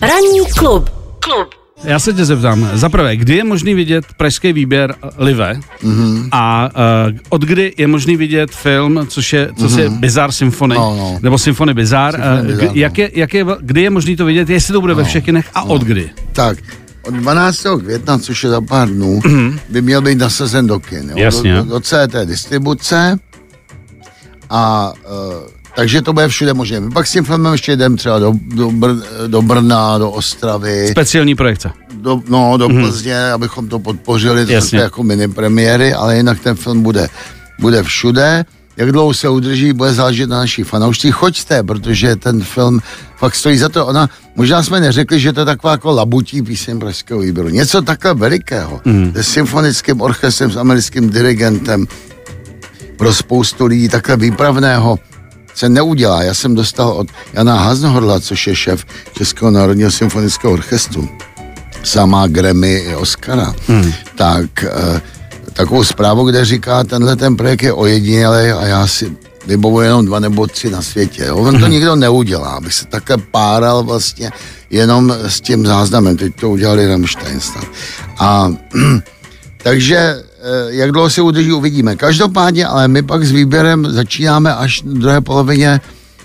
Ranní 0.03 0.41
klub. 0.59 0.91
Klub. 1.21 1.49
Já 1.85 1.99
se 1.99 2.13
tě 2.13 2.25
zeptám, 2.25 2.69
za 2.73 2.89
prvé, 2.89 3.17
kdy 3.17 3.37
je 3.37 3.45
možný 3.45 3.75
vidět 3.75 4.05
pražský 4.17 4.53
výběr 4.53 4.95
Live 5.19 5.55
mm-hmm. 5.83 6.29
a 6.33 6.69
uh, 7.11 7.17
od 7.29 7.43
kdy 7.43 7.73
je 7.77 7.87
možný 7.87 8.17
vidět 8.17 8.51
film, 8.51 9.07
což 9.09 9.33
je, 9.33 9.49
co 9.59 9.67
mm-hmm. 9.67 9.79
je 9.79 9.91
Bizarre 9.91 10.33
Symphony, 10.33 10.75
No, 10.75 10.97
no. 10.97 11.19
nebo 11.23 11.39
Symphony 11.39 11.75
Bizarre, 11.75 12.19
Symphony 12.19 12.41
uh, 12.41 12.47
Bizarre, 12.47 12.69
k- 12.69 12.77
jak 12.77 12.99
je, 12.99 13.11
jak 13.15 13.35
je, 13.35 13.45
kdy 13.61 13.83
je 13.83 13.91
možný 13.91 14.17
to 14.17 14.25
vidět, 14.25 14.51
jestli 14.51 14.73
to 14.73 14.81
bude 14.81 14.95
ve 14.95 15.05
všech 15.05 15.25
kinech 15.25 15.47
a 15.55 15.63
od 15.63 15.83
kdy? 15.83 16.11
Tak, 16.33 16.59
od 17.03 17.15
12. 17.15 17.67
května, 17.81 18.19
což 18.19 18.45
je 18.45 18.51
za 18.51 18.61
pár 18.61 18.89
dnů, 18.89 19.21
by 19.69 19.83
měl 19.83 20.03
být 20.03 20.19
nasazen 20.19 20.67
do 20.67 20.81
kin. 20.81 21.11
Jo? 21.11 21.19
Jasně. 21.19 21.57
Do, 21.57 21.63
do, 21.63 21.69
do 21.71 21.81
CT 21.81 22.15
distribuce. 22.25 23.19
A 24.51 24.93
uh, 25.11 25.35
takže 25.77 26.03
to 26.03 26.13
bude 26.13 26.29
všude 26.29 26.55
možné. 26.55 26.81
My 26.81 26.91
pak 26.91 27.07
s 27.07 27.13
tím 27.13 27.25
filmem 27.25 27.53
ještě 27.53 27.73
jdem 27.73 27.97
třeba 27.97 28.19
do, 28.19 28.33
do, 28.55 28.69
Br- 28.69 29.03
do 29.27 29.43
Brna, 29.43 29.99
do 29.99 30.11
Ostravy, 30.11 30.89
Speciální 30.91 31.35
projekce. 31.35 31.71
do, 31.95 32.23
no, 32.29 32.57
do 32.57 32.69
Plzně, 32.69 33.31
abychom 33.31 33.69
to 33.69 33.79
podpořili, 33.79 34.47
to 34.47 34.53
Jasně. 34.53 34.79
jsou 34.79 34.83
jako 34.83 35.03
mini 35.03 35.29
premiéry, 35.29 35.95
ale 35.95 36.17
jinak 36.17 36.41
ten 36.41 36.57
film 36.57 36.83
bude, 36.83 37.09
bude 37.59 37.83
všude. 37.83 38.45
Jak 38.81 38.93
dlouho 38.93 39.15
se 39.15 39.29
udrží, 39.29 39.73
bude 39.73 39.93
záležet 39.93 40.31
na 40.31 40.39
naší 40.39 40.63
fanoušcích. 40.63 41.15
Choďte, 41.15 41.63
protože 41.63 42.17
ten 42.17 42.45
film 42.45 42.81
fakt 43.17 43.35
stojí 43.35 43.59
za 43.59 43.69
to. 43.69 43.87
Ona, 43.87 44.09
možná 44.37 44.63
jsme 44.63 44.81
neřekli, 44.81 45.21
že 45.21 45.33
to 45.33 45.41
je 45.41 45.47
taková 45.47 45.73
jako 45.73 45.93
labutí 45.93 46.43
píseň 46.43 46.79
pražského 46.79 47.21
výběru. 47.21 47.49
Něco 47.49 47.83
takhle 47.83 48.15
velikého. 48.15 48.81
Mm. 48.85 49.13
Se 49.17 49.23
symfonickým 49.23 50.01
orchestrem, 50.01 50.51
s 50.51 50.57
americkým 50.57 51.11
dirigentem, 51.11 51.87
pro 52.97 53.15
spoustu 53.15 53.67
lidí 53.67 53.89
takhle 53.89 54.17
výpravného 54.17 54.99
se 55.55 55.69
neudělá. 55.69 56.23
Já 56.23 56.35
jsem 56.35 56.55
dostal 56.55 56.89
od 56.89 57.09
Jana 57.33 57.57
Haznohorla, 57.59 58.21
což 58.21 58.47
je 58.47 58.57
šéf 58.57 58.85
Českého 59.13 59.51
národního 59.51 59.91
symfonického 59.91 60.53
orchestru, 60.53 61.09
sama 61.83 62.27
Grammy 62.27 62.75
i 62.75 62.95
Oscara, 62.95 63.55
hmm. 63.69 63.93
tak 64.15 64.65
eh, 64.65 65.01
takovou 65.61 65.85
zprávu, 65.85 66.25
kde 66.25 66.45
říká, 66.45 66.85
tenhle 66.85 67.17
ten 67.17 67.37
projekt 67.37 67.63
je 67.63 67.73
ojedinělý 67.73 68.51
a 68.51 68.67
já 68.67 68.87
si 68.87 69.17
vybavuji 69.47 69.87
jenom 69.87 70.07
dva 70.07 70.21
nebo 70.21 70.47
tři 70.47 70.71
na 70.71 70.83
světě. 70.83 71.25
Jo? 71.25 71.37
On 71.37 71.61
to 71.61 71.67
nikdo 71.77 71.97
neudělá, 71.97 72.49
aby 72.49 72.71
se 72.73 72.87
takhle 72.87 73.17
páral 73.31 73.83
vlastně 73.83 74.31
jenom 74.71 75.15
s 75.27 75.41
tím 75.41 75.67
záznamem. 75.67 76.17
Teď 76.17 76.35
to 76.41 76.51
udělali 76.51 76.87
Rammstein 76.87 77.41
snad. 77.41 77.65
A 78.19 78.53
takže 79.63 79.97
eh, 79.97 80.23
jak 80.69 80.93
dlouho 80.93 81.11
se 81.11 81.23
udrží, 81.23 81.53
uvidíme. 81.53 81.97
Každopádně, 81.97 82.67
ale 82.67 82.89
my 82.89 83.03
pak 83.03 83.25
s 83.25 83.33
výběrem 83.33 83.87
začínáme 83.91 84.55
až 84.55 84.83
v 84.83 84.99
druhé 84.99 85.21
polovině 85.21 85.81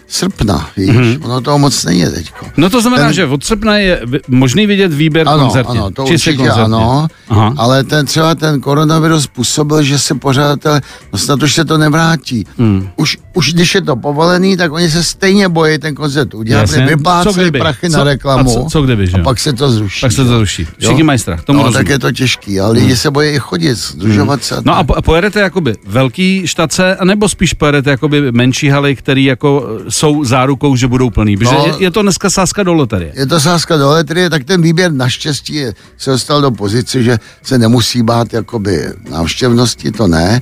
srpna, 0.07 0.69
víš, 0.77 0.89
mm-hmm. 0.89 1.19
ono 1.25 1.41
toho 1.41 1.59
moc 1.59 1.85
není 1.85 2.05
teďko. 2.05 2.45
No 2.57 2.69
to 2.69 2.81
znamená, 2.81 3.03
Ten- 3.03 3.13
že 3.13 3.25
od 3.25 3.43
srpna 3.43 3.77
je 3.77 4.01
možný 4.27 4.67
vidět 4.67 4.93
výběr 4.93 5.27
Ano, 5.29 5.43
koncertně. 5.43 5.79
ano, 5.79 5.91
to 5.91 6.03
určitě 6.05 6.33
koncertně. 6.33 6.63
ano, 6.63 7.07
Aha. 7.29 7.53
ale 7.57 7.83
ten 7.83 8.05
třeba 8.05 8.35
ten 8.35 8.61
koronavirus 8.61 9.23
způsobil, 9.23 9.83
že 9.83 9.99
se 9.99 10.15
pořadatelé, 10.15 10.81
no 11.13 11.19
snad 11.19 11.43
už 11.43 11.53
se 11.53 11.65
to 11.65 11.77
nevrátí. 11.77 12.45
Hmm. 12.57 12.89
Už, 12.95 13.17
už 13.33 13.53
když 13.53 13.75
je 13.75 13.81
to 13.81 13.95
povolený, 13.95 14.57
tak 14.57 14.71
oni 14.71 14.89
se 14.89 15.03
stejně 15.03 15.49
bojí 15.49 15.77
ten 15.79 15.95
koncert 15.95 16.33
udělat, 16.33 16.69
vyplácejí 16.71 17.51
prachy 17.51 17.89
Co- 17.89 17.95
na 17.97 18.01
a 18.01 18.03
reklamu 18.03 18.53
co- 18.53 18.67
co 18.71 18.81
kdyby, 18.81 19.07
že 19.07 19.17
a 19.17 19.23
pak 19.23 19.39
se 19.39 19.53
to 19.53 19.71
zruší. 19.71 20.01
Tak 20.01 20.11
se 20.11 20.17
to 20.25 20.37
zruší. 20.37 20.67
Všichni 20.79 21.03
mají 21.03 21.19
strach, 21.19 21.43
tomu 21.43 21.59
no, 21.59 21.65
rozumím. 21.65 21.85
tak 21.85 21.89
je 21.91 21.99
to 21.99 22.11
těžký, 22.11 22.59
ale 22.59 22.73
lidi 22.73 22.97
se 22.97 23.11
bojí 23.11 23.29
i 23.31 23.39
chodit, 23.39 23.75
združovat 23.75 24.43
se. 24.43 24.55
a 24.55 24.61
No 24.65 24.77
a 24.77 24.83
po- 24.83 25.01
pojedete 25.01 25.39
jakoby 25.39 25.73
velký 25.87 26.41
štace, 26.47 26.95
anebo 26.95 27.29
spíš 27.29 27.53
pojedete 27.53 27.89
jakoby 27.89 28.31
menší 28.31 28.69
haly, 28.69 28.95
které 28.95 29.21
jako 29.21 29.67
eh, 29.87 29.91
jsou 29.95 30.23
zárukou, 30.23 30.75
že 30.75 30.87
budou 30.87 31.09
plný. 31.09 31.37
Protože 31.37 31.55
No. 31.55 31.65
je, 31.65 31.73
je, 31.79 31.91
to 31.91 32.01
dneska 32.01 32.29
sázka 32.29 32.63
do 32.63 32.73
loterie. 32.73 33.11
je 33.15 33.25
to 33.25 33.39
sázka 33.39 33.77
do 33.77 33.89
letry, 33.89 34.29
tak 34.29 34.43
ten 34.43 34.61
výběr 34.61 34.91
naštěstí 34.91 35.55
je, 35.55 35.73
se 35.97 36.11
dostal 36.11 36.41
do 36.41 36.51
pozice, 36.51 37.03
že 37.03 37.19
se 37.43 37.57
nemusí 37.57 38.03
bát 38.03 38.33
jakoby 38.33 38.85
návštěvnosti, 39.09 39.91
to 39.91 40.07
ne, 40.07 40.41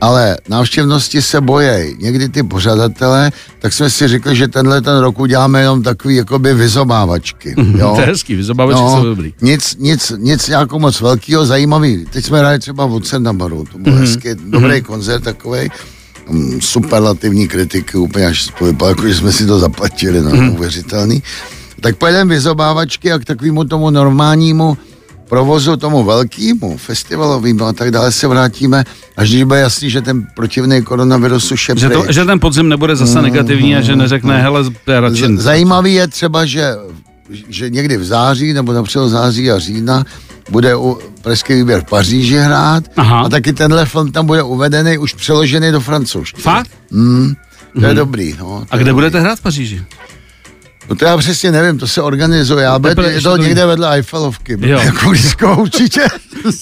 ale 0.00 0.36
návštěvnosti 0.48 1.22
se 1.22 1.40
bojejí. 1.40 1.96
Někdy 1.98 2.28
ty 2.28 2.42
pořadatelé, 2.42 3.32
tak 3.58 3.72
jsme 3.72 3.90
si 3.90 4.08
řekli, 4.08 4.36
že 4.36 4.48
tenhle 4.48 4.80
ten 4.82 4.98
rok 4.98 5.18
uděláme 5.20 5.60
jenom 5.60 5.82
takový 5.82 6.16
jakoby 6.16 6.54
vyzobávačky. 6.54 7.54
Jo? 7.78 7.92
To 7.94 8.00
je 8.00 8.06
hezký, 8.06 8.34
vyzobávačky 8.34 8.80
jsou 8.80 9.04
dobrý. 9.04 9.34
Nic, 9.42 9.76
nic, 9.78 10.12
nic 10.18 10.48
jako 10.48 10.78
moc 10.78 11.00
velkého, 11.00 11.46
zajímavý. 11.46 12.06
Teď 12.10 12.24
jsme 12.24 12.38
hráli 12.38 12.58
třeba 12.58 12.86
v 12.86 13.00
Cendabaru, 13.00 13.64
to 13.72 13.78
Mhm. 13.78 13.82
byl 13.82 13.92
mm-hmm. 13.92 13.98
hezký, 14.00 14.28
dobrý 14.46 14.82
koncert 14.82 15.20
takový. 15.24 15.68
Superlativní 16.60 17.48
kritiky, 17.48 17.96
úplně 17.96 18.26
až 18.26 18.46
to 18.58 18.64
vypadalo, 18.64 18.90
jako 18.90 19.08
že 19.08 19.14
jsme 19.14 19.32
si 19.32 19.46
to 19.46 19.58
zaplatili, 19.58 20.20
no, 20.20 20.30
Mhm. 20.30 20.40
neuvěřitelný. 20.46 21.22
Tak 21.80 21.96
pojedeme 21.96 22.34
vyzobávačky 22.34 23.12
a 23.12 23.18
k 23.18 23.24
takovému 23.24 23.64
tomu 23.64 23.90
normálnímu 23.90 24.78
provozu, 25.28 25.76
tomu 25.76 26.04
velkému, 26.04 26.76
festivalovému 26.76 27.64
a 27.64 27.72
tak 27.72 27.90
dále 27.90 28.12
se 28.12 28.26
vrátíme, 28.28 28.84
až 29.16 29.28
když 29.30 29.42
bude 29.44 29.60
jasný, 29.60 29.90
že 29.90 30.00
ten 30.02 30.26
protivný 30.36 30.82
koronavirus 30.82 31.52
už 31.52 31.68
je 31.68 31.74
Že, 31.78 31.88
to, 31.90 32.04
že 32.12 32.24
ten 32.24 32.40
podzim 32.40 32.68
nebude 32.68 32.96
zase 32.96 33.22
negativní 33.22 33.76
a 33.76 33.80
že 33.80 33.96
neřekne, 33.96 34.42
hele, 34.42 34.64
já 34.86 35.00
radši... 35.00 35.22
Z- 35.36 35.40
Zajímavý 35.42 35.94
je 35.94 36.08
třeba, 36.08 36.46
že, 36.46 36.74
že 37.48 37.70
někdy 37.70 37.96
v 37.96 38.04
září 38.04 38.52
nebo 38.52 38.72
například 38.72 39.08
září 39.08 39.50
a 39.50 39.58
října 39.58 40.04
bude 40.52 40.76
u 40.76 40.98
Pražský 41.22 41.54
výběr 41.54 41.80
v 41.80 41.84
Paříži 41.84 42.36
hrát 42.36 42.84
Aha. 42.96 43.20
a 43.22 43.28
taky 43.28 43.52
tenhle 43.52 43.86
film 43.86 44.12
tam 44.12 44.26
bude 44.26 44.42
uvedený, 44.42 44.98
už 44.98 45.14
přeložený 45.14 45.72
do 45.72 45.80
francouzštiny. 45.80 46.42
Fakt? 46.42 46.70
To 47.80 47.86
je 47.86 47.94
dobrý. 47.94 48.34
No, 48.38 48.44
to. 48.44 48.66
A 48.70 48.76
kde 48.76 48.84
dobrý. 48.84 48.94
budete 48.94 49.20
hrát 49.20 49.38
v 49.38 49.42
Paříži? 49.42 49.82
No 50.88 50.96
to 50.96 51.04
já 51.04 51.16
přesně 51.16 51.52
nevím, 51.52 51.78
to 51.78 51.86
se 51.88 52.02
organizuje, 52.02 52.66
ale 52.66 52.78
bude, 52.78 53.12
je 53.12 53.20
to 53.20 53.30
to- 53.30 53.36
někde 53.42 53.66
vedle 53.66 53.94
Eiffelovky, 53.94 54.56
Jo. 54.60 54.78
jako 54.84 55.08
blízko 55.08 55.56
určitě. 55.56 56.00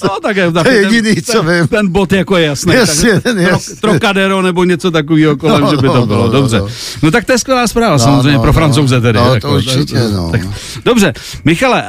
No, 0.04 0.20
tak 0.22 0.36
je, 0.36 0.52
tak 0.52 0.66
To 0.66 0.70
je 0.72 0.82
ten- 0.82 0.94
jediný, 0.94 1.14
ten, 1.14 1.24
co 1.24 1.42
vím. 1.42 1.68
Ten 1.68 1.88
bod 1.88 2.12
jako 2.12 2.36
je 2.36 2.46
jasný. 2.46 2.74
Jasně, 2.74 3.12
tak, 3.12 3.22
ten 3.22 3.36
tro, 3.36 3.48
jasně. 3.48 3.76
Trocadero 3.76 4.42
nebo 4.42 4.64
něco 4.64 4.90
takového 4.90 5.36
kolem, 5.36 5.60
No, 5.60 5.70
že 5.70 5.76
by 5.76 5.82
to 5.88 5.94
no, 5.94 6.06
bylo. 6.06 6.26
no, 6.26 6.32
Dobře. 6.32 6.58
no. 6.58 6.68
No 7.02 7.10
tak 7.10 7.24
to 7.24 7.32
je 7.32 7.38
skvělá 7.38 7.66
zpráva, 7.68 7.98
samozřejmě 7.98 8.32
no, 8.32 8.40
pro 8.40 8.46
no. 8.46 8.52
francouze 8.52 9.00
tedy. 9.00 9.18
No, 9.18 9.28
to 9.28 9.34
jako, 9.34 9.54
určitě, 9.54 9.98
no. 10.12 10.30
Tak, 10.30 10.40
dobře, 10.84 11.12
Michale, 11.44 11.82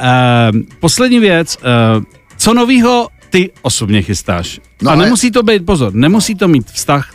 uh, 0.53 0.59
poslední 0.79 1.19
věc. 1.19 1.57
Uh, 1.97 2.03
co 2.37 2.53
novýho 2.53 3.07
ty 3.29 3.49
osobně 3.61 4.01
chystáš? 4.01 4.59
No, 4.81 4.91
A 4.91 4.95
nemusí 4.95 5.31
to 5.31 5.43
být, 5.43 5.65
pozor, 5.65 5.93
nemusí 5.93 6.35
to 6.35 6.47
mít 6.47 6.71
vztah 6.71 7.09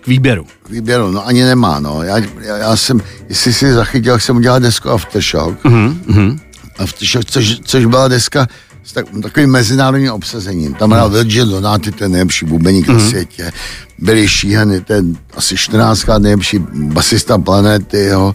k 0.00 0.06
výběru. 0.06 0.46
výběru, 0.70 1.10
no 1.10 1.26
ani 1.26 1.42
nemá, 1.42 1.80
no. 1.80 2.02
Já, 2.02 2.18
já, 2.40 2.56
já 2.56 2.76
jsem, 2.76 3.00
jestli 3.28 3.52
si 3.52 3.72
zachytil, 3.72 4.12
jak 4.12 4.22
jsem 4.22 4.36
udělal 4.36 4.60
desku 4.60 4.90
Aftershock. 4.90 5.64
Uh-huh. 5.64 6.38
Aftershock, 6.78 7.24
což, 7.24 7.60
což 7.64 7.84
byla 7.86 8.08
deska 8.08 8.46
s 8.84 8.92
tak, 8.92 9.06
takovým 9.22 9.50
mezinárodním 9.50 10.12
obsazením. 10.12 10.74
Tam 10.74 10.90
hrál 10.90 11.10
Virgil 11.10 11.46
Donati, 11.46 11.92
ten 11.92 12.12
nejlepší 12.12 12.46
bubeník 12.46 12.88
na 12.88 12.98
světě. 12.98 13.52
Billy 13.98 14.28
Sheehan, 14.28 14.80
ten 14.84 15.16
asi 15.36 15.56
14 15.56 16.06
nejlepší 16.18 16.58
basista 16.74 17.38
planety, 17.38 18.04
jo. 18.04 18.34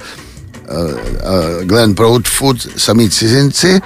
Uh, 0.71 0.91
uh, 0.91 1.63
Glenn 1.63 1.95
Proudfoot, 1.95 2.57
samý 2.77 3.09
cizinci. 3.09 3.81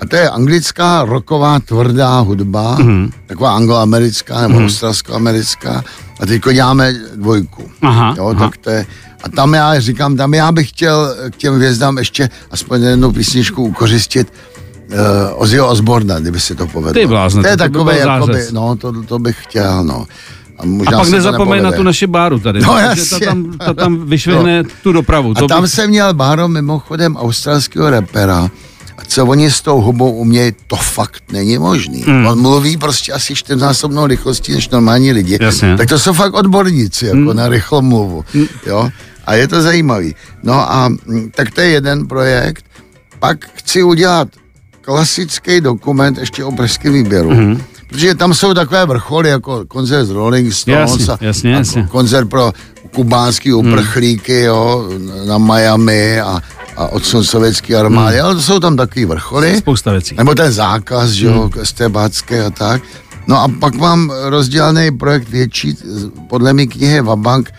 A 0.00 0.06
to 0.06 0.16
je 0.16 0.30
anglická 0.30 1.04
roková 1.04 1.60
tvrdá 1.60 2.20
hudba, 2.20 2.74
mm. 2.74 3.10
taková 3.26 3.56
angloamerická 3.56 4.40
nebo 4.40 4.58
mm. 4.58 4.64
australskoamerická. 4.64 5.84
A 6.20 6.26
teď 6.26 6.42
děláme 6.52 6.94
dvojku. 7.14 7.70
Aha, 7.82 8.14
jo, 8.18 8.26
aha. 8.36 8.48
tak 8.48 8.56
to 8.56 8.70
je, 8.70 8.86
a 9.24 9.28
tam 9.28 9.54
já 9.54 9.80
říkám, 9.80 10.16
tam 10.16 10.34
já 10.34 10.52
bych 10.52 10.68
chtěl 10.68 11.14
k 11.30 11.36
těm 11.36 11.54
hvězdám 11.54 11.98
ještě 11.98 12.30
aspoň 12.50 12.82
jednu 12.82 13.12
písničku 13.12 13.64
ukořistit 13.64 14.32
uh, 14.92 14.96
Ozzyho 15.34 15.68
Osborna, 15.68 16.18
kdyby 16.18 16.40
se 16.40 16.54
to 16.54 16.66
povedlo. 16.66 17.00
Ty 17.02 17.06
blázne, 17.06 17.42
to 17.42 17.48
je 17.48 17.56
to 17.56 17.64
by 17.64 17.70
takové, 17.70 17.94
byl 17.94 18.08
jakoby, 18.12 18.46
no, 18.52 18.76
to, 18.76 19.02
to 19.02 19.18
bych 19.18 19.36
chtěl, 19.42 19.84
no. 19.84 20.06
A, 20.58 20.62
A 20.62 20.66
možná 20.66 20.98
pak 20.98 21.04
se 21.04 21.10
to 21.10 21.16
nezapomeň 21.16 21.62
na 21.62 21.72
tu 21.72 21.82
naši 21.82 22.06
báru 22.06 22.38
tady. 22.38 22.60
No, 22.60 22.78
jasně. 22.78 23.18
ta 23.20 23.26
tam, 23.26 23.58
ta 23.58 23.74
tam 23.74 24.06
vyšvihne 24.06 24.64
tu 24.82 24.92
dopravu. 24.92 25.30
A 25.30 25.40
To 25.40 25.46
tam 25.46 25.62
bych- 25.62 25.70
jsem 25.70 25.90
měl 25.90 26.14
Báro 26.14 26.48
mimochodem 26.48 27.16
australského 27.16 27.90
repera 27.90 28.38
a 28.38 28.50
co 29.10 29.26
oni 29.26 29.50
s 29.50 29.60
tou 29.60 29.80
hubou 29.80 30.12
umějí, 30.12 30.52
to 30.66 30.76
fakt 30.76 31.22
není 31.32 31.58
možný. 31.58 32.02
Hmm. 32.02 32.26
On 32.26 32.40
mluví 32.40 32.76
prostě 32.76 33.12
asi 33.12 33.34
čtyřnásobnou 33.34 34.06
rychlostí 34.06 34.52
než 34.52 34.68
normální 34.68 35.12
lidi. 35.12 35.38
Jasně. 35.40 35.76
Tak 35.76 35.88
to 35.88 35.98
jsou 35.98 36.12
fakt 36.12 36.34
odborníci, 36.34 37.06
jako 37.06 37.16
hmm. 37.16 37.36
na 37.36 37.48
rychlou 37.48 37.82
mluvu. 37.82 38.24
Hmm. 38.32 38.46
Jo? 38.66 38.90
A 39.26 39.34
je 39.34 39.48
to 39.48 39.62
zajímavý. 39.62 40.14
No 40.42 40.72
a 40.72 40.88
mm, 40.88 41.30
tak 41.34 41.50
to 41.50 41.60
je 41.60 41.68
jeden 41.68 42.06
projekt. 42.06 42.64
Pak 43.18 43.46
chci 43.54 43.82
udělat 43.82 44.28
klasický 44.80 45.60
dokument 45.60 46.18
ještě 46.18 46.44
o 46.44 46.52
pražském 46.52 46.92
výběru. 46.92 47.30
Mm-hmm. 47.30 47.60
Protože 47.88 48.14
tam 48.14 48.34
jsou 48.34 48.54
takové 48.54 48.86
vrcholy, 48.86 49.28
jako 49.28 49.64
koncert 49.68 50.04
z 50.04 50.10
Rolling 50.10 50.52
Stones 50.52 50.90
Jasně, 50.90 51.14
a, 51.14 51.18
jasně, 51.20 51.54
a 51.54 51.58
jasně. 51.58 51.88
koncert 51.90 52.28
pro 52.28 52.52
kubánský 52.94 53.52
uprchlíky, 53.52 54.40
jo, 54.40 54.88
na 55.26 55.38
Miami 55.38 56.20
a, 56.20 56.40
a 56.80 56.86
odsud 56.86 57.24
sovětský 57.24 57.74
armády, 57.74 58.20
ale 58.20 58.34
to 58.34 58.42
jsou 58.42 58.60
tam 58.60 58.76
takový 58.76 59.04
vrcholy. 59.04 59.56
Spousta 59.58 59.92
věcí. 59.92 60.14
Nebo 60.18 60.34
ten 60.34 60.52
zákaz, 60.52 61.10
že 61.10 61.26
jo, 61.26 61.50
hmm. 61.54 61.62
estebácké 61.62 62.44
a 62.44 62.50
tak. 62.50 62.82
No 63.26 63.40
a 63.42 63.48
pak 63.60 63.74
mám 63.74 64.12
rozdělený 64.24 64.90
projekt 64.98 65.28
větší, 65.28 65.76
podle 66.28 66.52
mě 66.52 66.66
knihy 66.66 67.00
Vabank, 67.00 67.50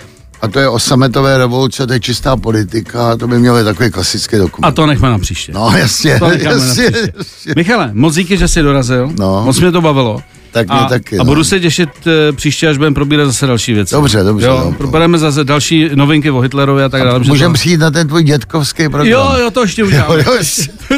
a 0.41 0.47
to 0.47 0.59
je 0.59 0.69
o 0.69 0.79
sametové 0.79 1.37
revoluce, 1.37 1.87
to 1.87 1.93
je 1.93 1.99
čistá 1.99 2.37
politika, 2.37 3.17
to 3.17 3.27
by 3.27 3.39
mělo 3.39 3.57
být 3.57 3.63
takový 3.63 3.91
klasický 3.91 4.37
dokument. 4.37 4.67
A 4.67 4.71
to 4.71 4.85
nechme 4.85 5.09
na 5.09 5.19
příště. 5.19 5.51
No 5.53 5.71
jasně, 5.77 6.19
To 6.19 6.27
necháme 6.29 6.55
na 6.57 6.65
jasně, 6.65 6.91
příště. 6.91 7.13
jasně. 7.17 7.53
Michale, 7.55 7.89
moc 7.93 8.15
díky, 8.15 8.37
že 8.37 8.47
jsi 8.47 8.61
dorazil. 8.61 9.11
No. 9.19 9.41
Moc 9.45 9.59
mě 9.59 9.71
to 9.71 9.81
bavilo. 9.81 10.21
Tak 10.51 10.67
mě 10.67 10.79
a, 10.79 10.85
taky, 10.85 11.15
A 11.15 11.19
no. 11.19 11.25
budu 11.25 11.43
se 11.43 11.59
těšit 11.59 11.89
e, 12.07 12.31
příště, 12.31 12.69
až 12.69 12.77
budeme 12.77 12.93
probírat 12.93 13.27
zase 13.27 13.47
další 13.47 13.73
věci. 13.73 13.95
Dobře, 13.95 14.23
dobře, 14.23 14.47
Jo, 14.47 14.61
no. 14.65 14.71
probereme 14.71 15.17
zase 15.17 15.43
další 15.43 15.89
novinky 15.95 16.31
o 16.31 16.39
Hitlerovi 16.39 16.83
a 16.83 16.89
tak 16.89 17.03
dále. 17.03 17.19
Můžeme 17.19 17.49
to... 17.49 17.53
přijít 17.53 17.77
na 17.79 17.91
ten 17.91 18.07
tvůj 18.07 18.23
dětkovský 18.23 18.89
program. 18.89 19.07
Jo, 19.07 19.35
jo, 19.41 19.51
to 19.51 19.61
ještě 19.61 19.83
udělám. 19.83 20.11
Jo, 20.11 20.17
jo, 20.17 20.23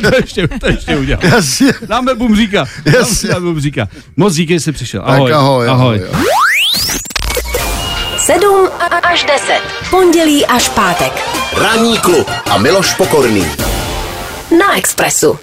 to, 0.10 0.16
ještě, 0.16 0.48
to 0.48 0.68
ještě 0.68 0.98
udělám. 0.98 1.24
Jasně. 1.24 1.74
Dáme 1.88 2.16
bumříka. 2.16 2.66
Jasně. 2.86 3.30
Dáme 3.30 3.46
bumříka. 3.46 3.88
Moc 4.18 4.36
díky, 4.36 4.54
že 4.54 4.60
jsi 4.60 4.72
přišel. 4.72 5.02
Tak 5.02 5.10
Ahoj. 5.10 5.34
ahoj, 5.34 5.68
ahoj. 5.70 6.02
ahoj. 6.14 6.26
7 8.18 8.70
až 9.04 9.24
10. 9.24 9.54
Pondělí 9.90 10.46
až 10.46 10.70
pátek. 10.70 11.14
Ranní 11.58 11.98
klub 11.98 12.32
a 12.52 12.58
Miloš 12.58 12.94
Pokorný. 12.94 13.46
Na 14.60 14.78
Expressu. 14.78 15.40